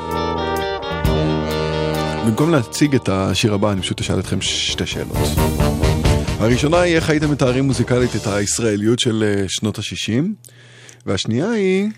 [2.27, 5.17] במקום להציג את השיר הבא, אני פשוט אשאל אתכם שתי שאלות.
[6.39, 10.51] הראשונה היא איך הייתם מתארים מוזיקלית את הישראליות של אה, שנות ה-60,
[11.07, 11.89] והשנייה היא,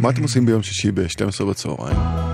[0.00, 2.27] מה אתם עושים ביום שישי ב-12 בצהריים?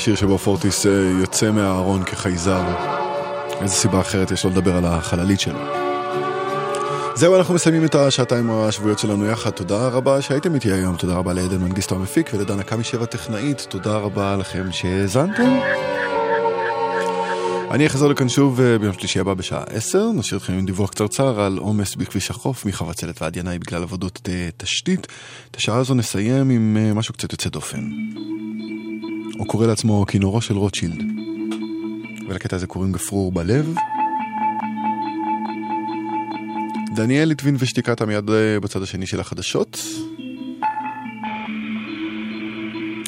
[0.00, 2.62] השיר שבו פורטיס אה, יוצא מהארון כחייזר.
[3.60, 5.58] איזה סיבה אחרת יש לו לדבר על החללית שלו.
[7.14, 9.50] זהו, אנחנו מסיימים את השעתיים השבועיות שלנו יחד.
[9.50, 13.96] תודה רבה שהייתם איתי היום, תודה רבה לעדן מנגיסטו המפיק ולדנה קמי שבע טכנאית, תודה
[13.96, 15.58] רבה לכם שהאזנתם.
[17.70, 21.40] אני אחזור לכאן שוב אה, ביום שלישי הבא בשעה 10, נשאיר אתכם עם דיווח קצרצר
[21.40, 25.06] על עומס בכביש החוף מחבצלת ועד ינאי בגלל עבודות אה, תשתית.
[25.50, 27.90] את השעה הזו נסיים עם משהו קצת יוצא דופן.
[29.40, 31.02] הוא קורא לעצמו כינורו של רוטשילד.
[32.28, 33.74] ולקטע הזה קוראים גפרור בלב.
[36.94, 39.82] דניאל ליטבין ושתיקת מיד אה, בצד השני של החדשות.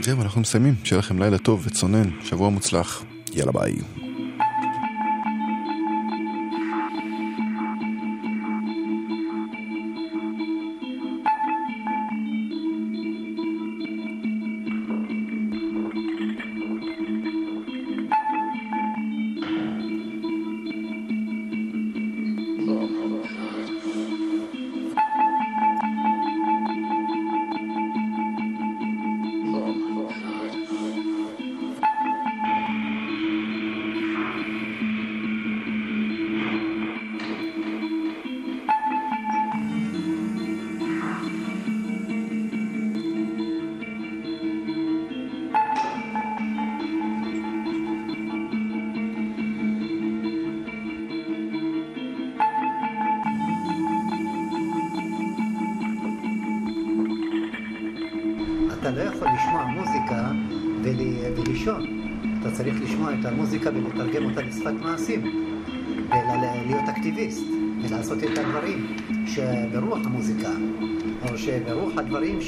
[0.03, 0.75] זהו, אנחנו מסיימים.
[0.85, 3.05] שיהיה לכם לילה טוב וצונן, שבוע מוצלח.
[3.33, 4.02] יאללה ביי.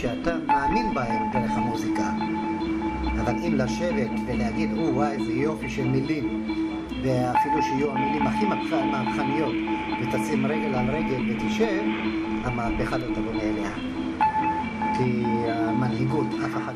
[0.05, 2.11] שאתה מאמין בהם דרך המוזיקה.
[3.21, 6.45] אבל אם לשבת ולהגיד, או וואי, איזה יופי של מילים,
[7.03, 9.55] ואפילו שיהיו המילים הכי מהפכ- מהפכניות,
[10.03, 11.83] ותשים רגל על רגל ותשב,
[12.45, 13.71] המהפכה לא תבוא מאליה.
[14.99, 16.74] כי המנהיגות, אף אחד